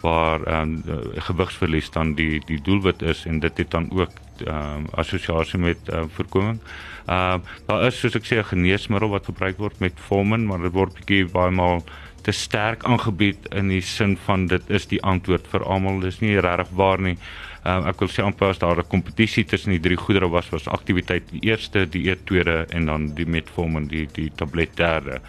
waar 0.02 0.44
ehm 0.44 0.82
um, 0.88 1.12
gewigsverlies 1.16 1.90
dan 1.92 2.14
die 2.14 2.42
die 2.46 2.62
doelwit 2.62 3.02
is 3.02 3.26
en 3.26 3.40
dit 3.40 3.58
het 3.58 3.72
dan 3.72 3.92
ook 3.92 4.12
ehm 4.46 4.76
um, 4.76 4.86
assosiasie 4.92 5.60
met 5.60 5.78
uh, 5.90 6.04
voorkoming. 6.16 6.60
Ehm 7.06 7.40
uh, 7.40 7.66
daar 7.66 7.86
is 7.86 8.00
soos 8.00 8.16
ek 8.16 8.26
sê 8.26 8.36
'n 8.38 8.52
geneesmiddel 8.54 9.10
wat 9.10 9.26
gebruik 9.26 9.58
word 9.58 9.80
met 9.80 9.94
Formin, 10.08 10.46
maar 10.46 10.62
dit 10.62 10.72
word 10.72 10.94
bietjie 10.94 11.26
baie 11.26 11.52
maal 11.52 11.84
te 12.22 12.32
sterk 12.32 12.84
aangebied 12.84 13.46
in 13.54 13.68
die 13.70 13.82
sin 13.82 14.18
van 14.26 14.48
dit 14.48 14.70
is 14.70 14.88
die 14.90 15.02
antwoord 15.02 15.48
vir 15.48 15.64
almal. 15.64 16.00
Dis 16.00 16.20
nie 16.20 16.40
regtig 16.40 16.70
waar 16.74 17.02
nie. 17.02 17.18
Um, 17.66 17.88
ek 17.90 17.98
wil 18.04 18.10
sê 18.14 18.22
amper 18.22 18.52
as 18.54 18.60
daar 18.62 18.78
'n 18.78 18.92
kompetisie 18.94 19.44
tussen 19.44 19.72
die 19.74 19.82
drie 19.82 19.98
goedere 19.98 20.30
was 20.30 20.50
was 20.54 20.68
aktiwiteit 20.68 21.24
die 21.32 21.42
eerste, 21.50 21.90
die 21.90 22.04
eet 22.10 22.26
tweede 22.26 22.68
en 22.70 22.86
dan 22.86 23.16
die 23.16 23.26
metformin 23.26 23.88
die 23.88 24.06
die 24.14 24.30
tablet 24.36 24.78
derde. 24.78 25.20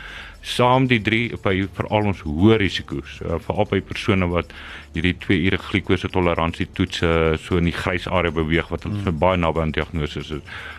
Saam 0.42 0.86
die 0.86 1.00
drie 1.00 1.32
by 1.42 1.66
veral 1.72 2.12
ons 2.12 2.20
hoë 2.20 2.58
risiko's, 2.60 3.20
uh, 3.24 3.40
veral 3.40 3.66
by 3.72 3.80
persone 3.80 4.28
wat 4.28 4.52
hierdie 4.92 5.16
2 5.24 5.40
ure 5.46 5.58
glikose 5.58 6.08
toleransie 6.08 6.68
toetse 6.74 7.38
so 7.38 7.56
in 7.56 7.64
die 7.64 7.78
grys 7.82 8.06
area 8.06 8.30
beweeg 8.30 8.68
wat 8.68 8.84
ons 8.84 9.00
hmm. 9.00 9.18
baie 9.18 9.36
naby 9.36 9.60
aan 9.60 9.72
diagnose 9.72 10.20
is. 10.20 10.32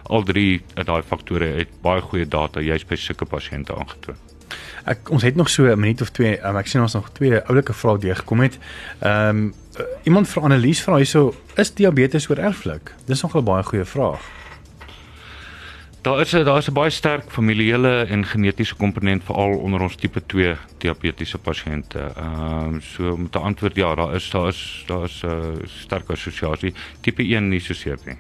Al 0.10 0.24
drie 0.24 0.62
uh, 0.62 0.84
daai 0.84 1.02
faktore 1.02 1.58
het 1.58 1.82
baie 1.82 2.02
goeie 2.02 2.26
data 2.26 2.62
juis 2.62 2.86
by 2.86 2.96
sulke 2.96 3.26
pasiënte 3.26 3.74
aangetoon. 3.74 4.27
Ek 4.86 5.10
ons 5.10 5.24
het 5.24 5.36
nog 5.36 5.50
so 5.50 5.66
'n 5.66 5.80
minuut 5.80 6.02
of 6.02 6.10
twee. 6.10 6.40
Um, 6.46 6.58
ek 6.58 6.68
sien 6.68 6.82
ons 6.82 6.94
nog 6.94 7.10
twee 7.12 7.42
oulike 7.42 7.74
vrae 7.74 7.98
deur 7.98 8.16
gekom 8.16 8.40
het. 8.40 8.58
Ehm 9.00 9.30
um, 9.30 9.54
iemand 10.04 10.28
vir 10.28 10.44
Annelies 10.44 10.82
vra 10.82 10.96
hierso, 10.96 11.36
is 11.56 11.74
diabetes 11.74 12.30
oorerflik? 12.30 12.94
Dis 13.06 13.22
nog 13.22 13.36
'n 13.36 13.44
baie 13.44 13.64
goeie 13.64 13.86
vraag. 13.86 14.22
Daar 16.02 16.22
is 16.22 16.30
daar 16.32 16.58
is 16.58 16.70
'n 16.70 16.74
baie 16.74 16.90
sterk 16.90 17.32
familiele 17.32 18.06
en 18.10 18.26
genetiese 18.26 18.76
komponent 18.76 19.24
veral 19.24 19.58
onder 19.58 19.82
ons 19.82 19.96
tipe 19.96 20.26
2 20.26 20.56
diabetiese 20.78 21.38
pasiënte. 21.38 22.00
Ehm 22.16 22.64
um, 22.64 22.82
so 22.82 23.12
om 23.12 23.30
te 23.30 23.40
antwoord 23.40 23.76
ja, 23.76 23.96
daar 23.96 24.16
is 24.16 24.30
daar 24.30 24.48
is 24.48 24.84
daar 24.88 25.04
is 25.04 25.24
'n 25.24 25.28
uh, 25.28 25.66
sterk 25.66 26.10
assosiasie. 26.10 26.74
Tipe 27.02 27.24
1 27.24 27.48
nie 27.50 27.60
so 27.60 27.74
seer 27.74 27.98
nie. 28.06 28.18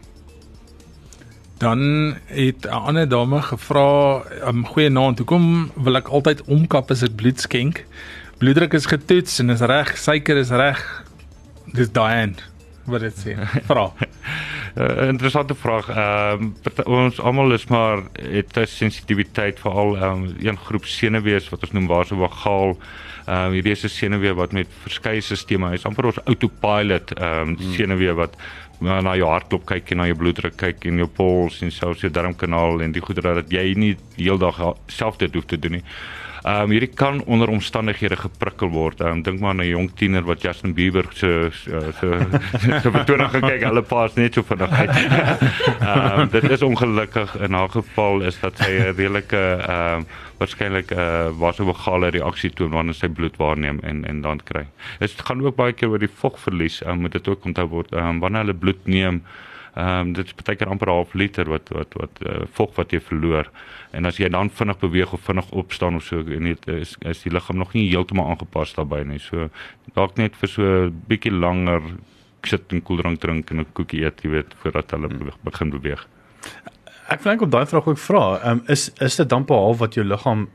Dan 1.58 1.80
het 2.26 2.66
'n 2.66 2.70
ander 2.70 3.08
dame 3.10 3.42
gevra, 3.42 4.22
um, 4.48 4.66
"Goeie 4.66 4.90
naam, 4.90 5.14
hoekom 5.18 5.72
wil 5.76 5.96
ek 5.96 6.08
altyd 6.08 6.44
omkap 6.44 6.92
as 6.92 7.02
ek 7.02 7.16
bloed 7.16 7.40
skenk? 7.40 7.86
Bloeddruk 8.38 8.74
is 8.74 8.86
getoets 8.86 9.40
en 9.40 9.50
is 9.50 9.60
reg, 9.60 9.98
suiker 9.98 10.38
is 10.38 10.50
reg." 10.50 11.04
Dis 11.74 11.92
Diane 11.92 12.36
wat 12.88 13.04
dit 13.04 13.20
sê. 13.20 13.36
Vra. 13.68 13.90
uh, 14.78 15.08
Interessante 15.14 15.56
vraag. 15.56 15.90
Ehm 15.92 16.48
um, 16.48 16.86
ons 16.86 17.20
almal 17.20 17.54
is 17.58 17.68
maar 17.72 18.04
het 18.22 18.58
'n 18.58 18.66
sensitiwiteit 18.66 19.60
veral 19.60 19.98
ehm 19.98 20.24
um, 20.24 20.36
een 20.40 20.58
groep 20.58 20.86
senuwees 20.86 21.50
wat 21.50 21.62
ons 21.62 21.72
noem 21.72 21.88
vasovagaal. 21.88 22.78
Ehm 23.26 23.46
um, 23.46 23.52
hierdie 23.52 23.76
is 23.76 23.84
'n 23.84 23.90
senuwee 23.90 24.34
wat 24.34 24.52
met 24.52 24.68
verskeie 24.84 25.22
stelsels 25.22 25.74
is, 25.74 25.86
amper 25.86 26.06
ons 26.06 26.24
autopilot 26.24 27.12
ehm 27.14 27.50
um, 27.50 27.58
senuwee 27.76 28.14
wat 28.14 28.36
na, 28.80 29.00
na 29.02 29.16
jou 29.18 29.30
hartklop 29.32 29.66
kyk 29.70 29.92
en 29.94 30.02
na 30.02 30.08
jou 30.10 30.18
bloeddruk 30.20 30.58
kyk 30.60 30.88
en 30.90 31.02
jou 31.02 31.10
pols 31.20 31.62
en 31.66 31.74
selfs 31.74 32.04
jou 32.06 32.12
darmkanaal 32.14 32.84
en 32.86 32.94
die 32.96 33.04
goedere 33.04 33.40
dat 33.42 33.52
jy 33.54 33.74
nie 33.80 33.96
heeldag 34.18 34.62
self 34.92 35.20
dit 35.22 35.34
hoef 35.34 35.48
te 35.50 35.60
doen 35.60 35.80
nie. 35.80 35.84
Ehm 36.44 36.62
um, 36.62 36.70
hierdie 36.72 36.94
kan 36.94 37.24
onder 37.26 37.50
omstandighede 37.50 38.16
geprikkel 38.16 38.70
word. 38.70 39.02
Ehm 39.02 39.18
um, 39.18 39.22
dink 39.24 39.40
maar 39.40 39.50
aan 39.50 39.62
'n 39.62 39.68
jong 39.68 39.92
tiener 39.96 40.24
wat 40.24 40.42
Justin 40.42 40.74
Bieber 40.74 41.06
se 41.14 41.50
so 41.52 42.20
so 42.84 42.92
betoning 42.92 43.30
gekyk, 43.30 43.64
hulle 43.64 43.82
pas 43.82 44.14
net 44.16 44.34
so 44.34 44.44
vinnig 44.44 44.72
uit. 44.72 44.96
Ehm 45.88 46.20
um, 46.20 46.30
dit 46.30 46.50
is 46.50 46.62
ongelukkig 46.62 47.36
in 47.36 47.54
haar 47.54 47.70
geval 47.70 48.22
is 48.22 48.40
dat 48.40 48.58
sy 48.58 48.70
'n 48.70 48.84
redelike 48.84 49.44
ehm 49.68 49.98
um, 49.98 50.06
waarskynlik 50.38 50.92
'n 50.92 51.00
uh, 51.00 51.30
vasovagale 51.40 52.10
reaksie 52.10 52.52
toon 52.54 52.70
wanneer 52.70 52.94
sy 52.94 53.08
bloed 53.08 53.38
waarneem 53.38 53.80
en 53.82 54.06
en 54.06 54.22
dan 54.22 54.44
kry. 54.44 54.68
Dit 55.00 55.22
gaan 55.22 55.46
ook 55.46 55.56
baie 55.56 55.74
keer 55.74 55.90
oor 55.90 56.00
die 56.00 56.16
vogverlies. 56.22 56.82
Ehm 56.82 56.92
um, 56.92 57.00
moet 57.02 57.12
dit 57.12 57.28
ook 57.28 57.46
onthou 57.46 57.68
word. 57.68 57.92
Ehm 57.92 58.08
um, 58.08 58.20
wanneer 58.20 58.46
hulle 58.46 58.54
bloed 58.54 58.86
neem 58.86 59.24
Ehm 59.78 60.08
um, 60.08 60.14
dit 60.18 60.26
is 60.26 60.34
baie 60.34 60.58
keer 60.58 60.70
amper 60.74 60.90
'n 60.90 60.96
half 60.98 61.14
liter 61.14 61.50
wat 61.50 61.70
wat 61.70 61.94
wat 61.94 62.22
uh, 62.26 62.46
vog 62.58 62.72
wat 62.76 62.92
jy 62.92 63.00
verloor. 63.00 63.50
En 63.92 64.06
as 64.06 64.18
jy 64.18 64.30
dan 64.30 64.50
vinnig 64.50 64.80
beweeg 64.80 65.14
of 65.14 65.22
vinnig 65.22 65.52
opstaan 65.52 65.96
of 65.96 66.04
so 66.04 66.20
en 66.20 66.44
dit 66.50 66.68
is 66.68 66.96
is 67.00 67.22
die 67.22 67.32
liggaam 67.32 67.58
nog 67.58 67.74
nie 67.74 67.90
heeltemal 67.90 68.30
aangepas 68.30 68.74
daarbey 68.74 69.04
nie. 69.04 69.20
So 69.20 69.50
dalk 69.94 70.18
net 70.18 70.36
vir 70.36 70.50
so 70.50 70.64
'n 70.64 71.04
bietjie 71.08 71.32
langer 71.32 71.82
sit 72.44 72.74
en 72.74 72.82
koeldrank 72.82 73.20
drink 73.20 73.52
en 73.52 73.60
'n 73.60 73.74
koekie 73.74 74.02
eet, 74.02 74.24
jy 74.24 74.30
weet, 74.30 74.56
voordat 74.64 74.92
hulle 74.92 75.08
hmm. 75.08 75.32
begin 75.44 75.70
beweeg. 75.70 76.08
Ek 77.08 77.22
wil 77.22 77.34
net 77.34 77.42
op 77.42 77.52
daai 77.52 77.66
vraag 77.66 77.88
ook 77.88 77.98
vra. 77.98 78.40
Ehm 78.42 78.52
um, 78.52 78.64
is 78.68 78.90
is 79.00 79.16
dit 79.16 79.30
dan 79.30 79.46
behalwe 79.46 79.78
wat 79.78 79.94
jou 79.94 80.06
liggaam 80.06 80.50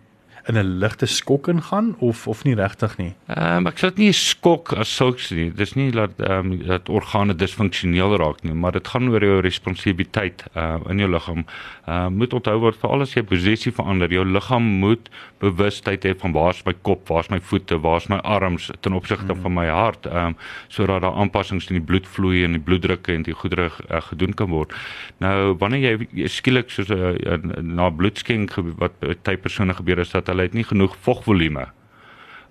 in 0.48 0.59
'n 0.59 0.78
ligte 0.78 1.07
skok 1.07 1.48
ingaan 1.48 1.94
of 1.98 2.26
of 2.26 2.44
nie 2.44 2.55
regtig 2.55 2.96
nie. 2.96 3.14
Ehm 3.26 3.57
um, 3.57 3.66
ek 3.66 3.78
sê 3.78 3.90
dit 3.92 3.98
nie 3.98 4.12
skok 4.12 4.72
as 4.72 4.90
sulks 4.96 5.31
nie. 5.31 5.50
Dis 5.55 5.74
nie 5.74 5.90
dat 5.90 6.18
ehm 6.18 6.52
um, 6.52 6.66
dat 6.66 6.88
organe 6.88 7.35
disfunksioneel 7.35 8.16
raak 8.16 8.42
nie, 8.42 8.55
maar 8.55 8.72
dit 8.72 8.88
gaan 8.88 9.09
oor 9.09 9.22
jou 9.22 9.40
responsibiteit 9.40 10.44
uh, 10.57 10.81
in 10.90 10.98
jou 10.98 11.11
liggaam. 11.11 11.44
Ehm 11.87 12.07
uh, 12.07 12.09
moet 12.09 12.35
onthou 12.35 12.59
word 12.59 12.81
vir 12.81 12.90
alles 12.90 13.14
jy 13.14 13.22
posisie 13.22 13.72
verander. 13.72 14.11
Jou 14.11 14.24
liggaam 14.24 14.62
moet 14.62 15.11
bewustheid 15.38 16.05
hê 16.05 16.14
van 16.18 16.33
waar's 16.33 16.64
my 16.66 16.74
kop, 16.83 17.09
waar's 17.09 17.31
my 17.31 17.40
voete, 17.40 17.78
waar's 17.81 18.09
my 18.09 18.18
arms 18.18 18.70
ten 18.81 18.92
opsigte 18.92 19.33
hmm. 19.33 19.42
van 19.42 19.55
my 19.55 19.66
hart, 19.66 20.07
ehm 20.07 20.35
um, 20.35 20.37
sodat 20.68 21.02
daar 21.02 21.14
aanpassings 21.14 21.70
in 21.70 21.78
die 21.78 21.87
bloedvloei 21.87 22.44
en 22.44 22.59
die 22.59 22.62
bloeddrukke 22.62 23.14
en 23.14 23.22
die 23.22 23.35
goedere 23.35 23.70
uh, 23.70 24.02
gedoen 24.11 24.35
kan 24.35 24.50
word. 24.50 24.74
Nou 25.18 25.55
wanneer 25.59 26.07
jy 26.11 26.26
skielik 26.28 26.70
soos 26.70 26.90
'n 26.90 27.18
uh, 27.26 27.38
na 27.62 27.90
bloedskenk 27.90 28.59
wat 28.78 28.98
baie 28.98 29.37
persone 29.37 29.74
gebeur 29.74 29.98
is 29.98 30.11
dat 30.11 30.32
hulle 30.33 30.49
het 30.49 30.59
nie 30.59 30.66
genoeg 30.66 30.97
vogvolume 31.07 31.68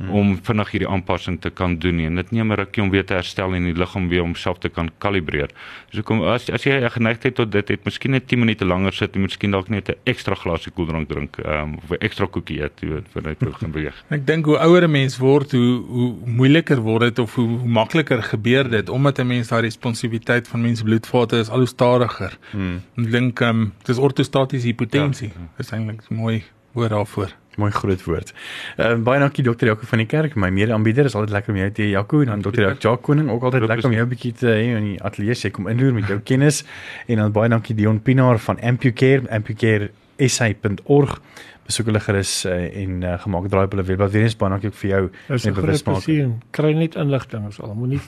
hmm. 0.02 0.16
om 0.16 0.32
vinnig 0.46 0.72
hierdie 0.74 0.90
aanpassing 0.90 1.40
te 1.42 1.50
kan 1.54 1.78
doen 1.82 1.98
nie. 2.00 2.08
En 2.10 2.20
dit 2.20 2.32
neem 2.32 2.52
'n 2.52 2.58
rukkie 2.60 2.84
om 2.84 2.90
weer 2.90 3.06
te 3.06 3.14
herstel 3.14 3.54
en 3.54 3.64
die 3.64 3.78
liggaam 3.78 4.10
weer 4.10 4.22
homself 4.22 4.58
te 4.60 4.70
kan 4.70 4.90
kalibreer. 4.98 5.50
So 5.92 6.02
kom 6.02 6.24
as 6.24 6.50
as 6.50 6.64
jy 6.64 6.90
geneigtheid 6.90 7.36
tot 7.36 7.52
dit 7.52 7.68
het, 7.68 7.86
miskien 7.86 8.12
net 8.12 8.28
10 8.28 8.40
minute 8.40 8.66
langer 8.66 8.94
sit 8.94 9.16
en 9.16 9.22
miskien 9.22 9.52
dalk 9.52 9.70
net 9.70 9.90
'n 9.90 9.96
ekstra 10.04 10.36
glasie 10.36 10.72
koeldrank 10.72 11.08
drink, 11.08 11.38
um, 11.46 11.76
of 11.76 11.92
'n 11.92 12.00
ekstra 12.00 12.26
koekie 12.26 12.62
eet, 12.62 12.80
vir 13.14 13.22
net 13.24 13.40
begin 13.40 13.72
beweeg. 13.72 14.04
Ek 14.10 14.26
dink 14.26 14.46
hoe 14.46 14.58
ouer 14.58 14.84
'n 14.84 14.92
mens 14.92 15.18
word, 15.18 15.52
hoe 15.52 15.84
hoe 15.88 16.16
moeiliker 16.26 16.82
word 16.82 17.02
dit 17.02 17.20
of 17.20 17.36
hoe, 17.36 17.48
hoe 17.48 17.70
makliker 17.70 18.24
gebeur 18.24 18.70
dit 18.70 18.90
omdat 18.90 19.20
'n 19.20 19.28
mens 19.28 19.48
daai 19.48 19.62
responsiviteit 19.62 20.48
van 20.48 20.62
mens 20.62 20.82
bloedvate 20.82 21.38
is 21.38 21.50
al 21.50 21.58
hoe 21.58 21.68
stadiger. 21.68 22.38
Hmm. 22.52 22.82
Ek 22.98 23.12
dink 23.12 23.40
um, 23.40 23.74
dis 23.84 23.98
ortostatiese 23.98 24.68
hipotensie. 24.68 25.28
Ja. 25.28 25.48
Dis 25.58 25.72
eintlik 25.72 26.10
mooi 26.10 26.44
woord 26.74 26.90
daarvoor. 26.90 27.41
Mooi 27.60 27.72
groot 27.72 28.04
woord. 28.04 28.34
Ehm 28.78 29.00
uh, 29.00 29.04
baie 29.04 29.20
dankie 29.20 29.44
dokter 29.44 29.68
Jaco 29.68 29.86
van 29.86 29.98
die 29.98 30.08
kerk. 30.08 30.36
My 30.36 30.50
mede-aanbieder 30.50 31.06
is 31.06 31.16
altyd 31.16 31.34
lekker 31.36 31.52
om 31.52 31.60
jou 31.60 31.72
te 31.72 31.82
hê 31.84 31.90
Jaco 31.92 32.22
en 32.22 32.32
dan 32.32 32.42
dokter 32.42 32.64
Jaco 32.64 32.98
Koning 32.98 33.30
ook 33.30 33.44
altyd 33.44 33.68
lekker 33.68 33.86
om 33.90 33.96
jou 33.98 34.06
'n 34.06 34.10
bietjie 34.10 34.34
te 34.34 34.48
hê 34.48 34.78
in 34.78 34.84
die 34.84 35.02
ateljee 35.04 35.36
sê 35.36 35.52
kom 35.52 35.68
inloer 35.68 35.94
met 35.94 36.08
jou 36.08 36.20
kennis. 36.20 36.64
En 37.08 37.16
dan 37.18 37.32
baie 37.32 37.50
dankie 37.50 37.76
Dion 37.76 38.02
Pinaar 38.02 38.40
van 38.40 38.60
Ampucare, 38.60 39.22
ampucare.sa.org. 39.30 41.22
Besoek 41.66 41.86
hulle 41.86 42.00
gerus 42.00 42.46
uh, 42.46 42.82
en 42.84 43.02
uh, 43.02 43.20
gemaak 43.20 43.48
draai 43.48 43.66
op 43.66 43.72
hulle 43.72 43.84
webblad. 43.84 44.12
Weer 44.12 44.24
eens 44.24 44.36
baie 44.36 44.52
dankie 44.52 44.70
ook 44.70 44.76
vir 44.76 44.90
jou 44.90 45.12
net 45.28 45.54
bewus 45.54 45.84
maak. 45.84 46.04
Kry 46.52 46.74
net 46.74 46.96
inligting 46.96 47.48
is 47.48 47.60
al. 47.60 47.76
Moenie 47.76 48.00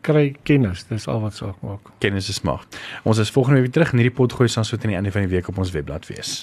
kry 0.00 0.36
kennis. 0.42 0.84
Dis 0.88 1.06
al 1.06 1.20
wat 1.20 1.34
saak 1.34 1.56
maak. 1.60 1.80
Kennis 1.98 2.28
is 2.28 2.42
mag. 2.42 2.66
Ons 3.04 3.18
is 3.18 3.30
volgende 3.30 3.60
week 3.60 3.72
terug 3.72 3.92
in 3.92 3.98
hierdie 4.02 4.16
potgooi 4.16 4.48
sal 4.48 4.64
so 4.64 4.76
teen 4.76 4.90
die 4.90 4.96
einde 4.96 5.10
van 5.14 5.26
die 5.26 5.34
week 5.36 5.48
op 5.48 5.58
ons 5.58 5.70
webblad 5.70 6.06
wees. 6.06 6.40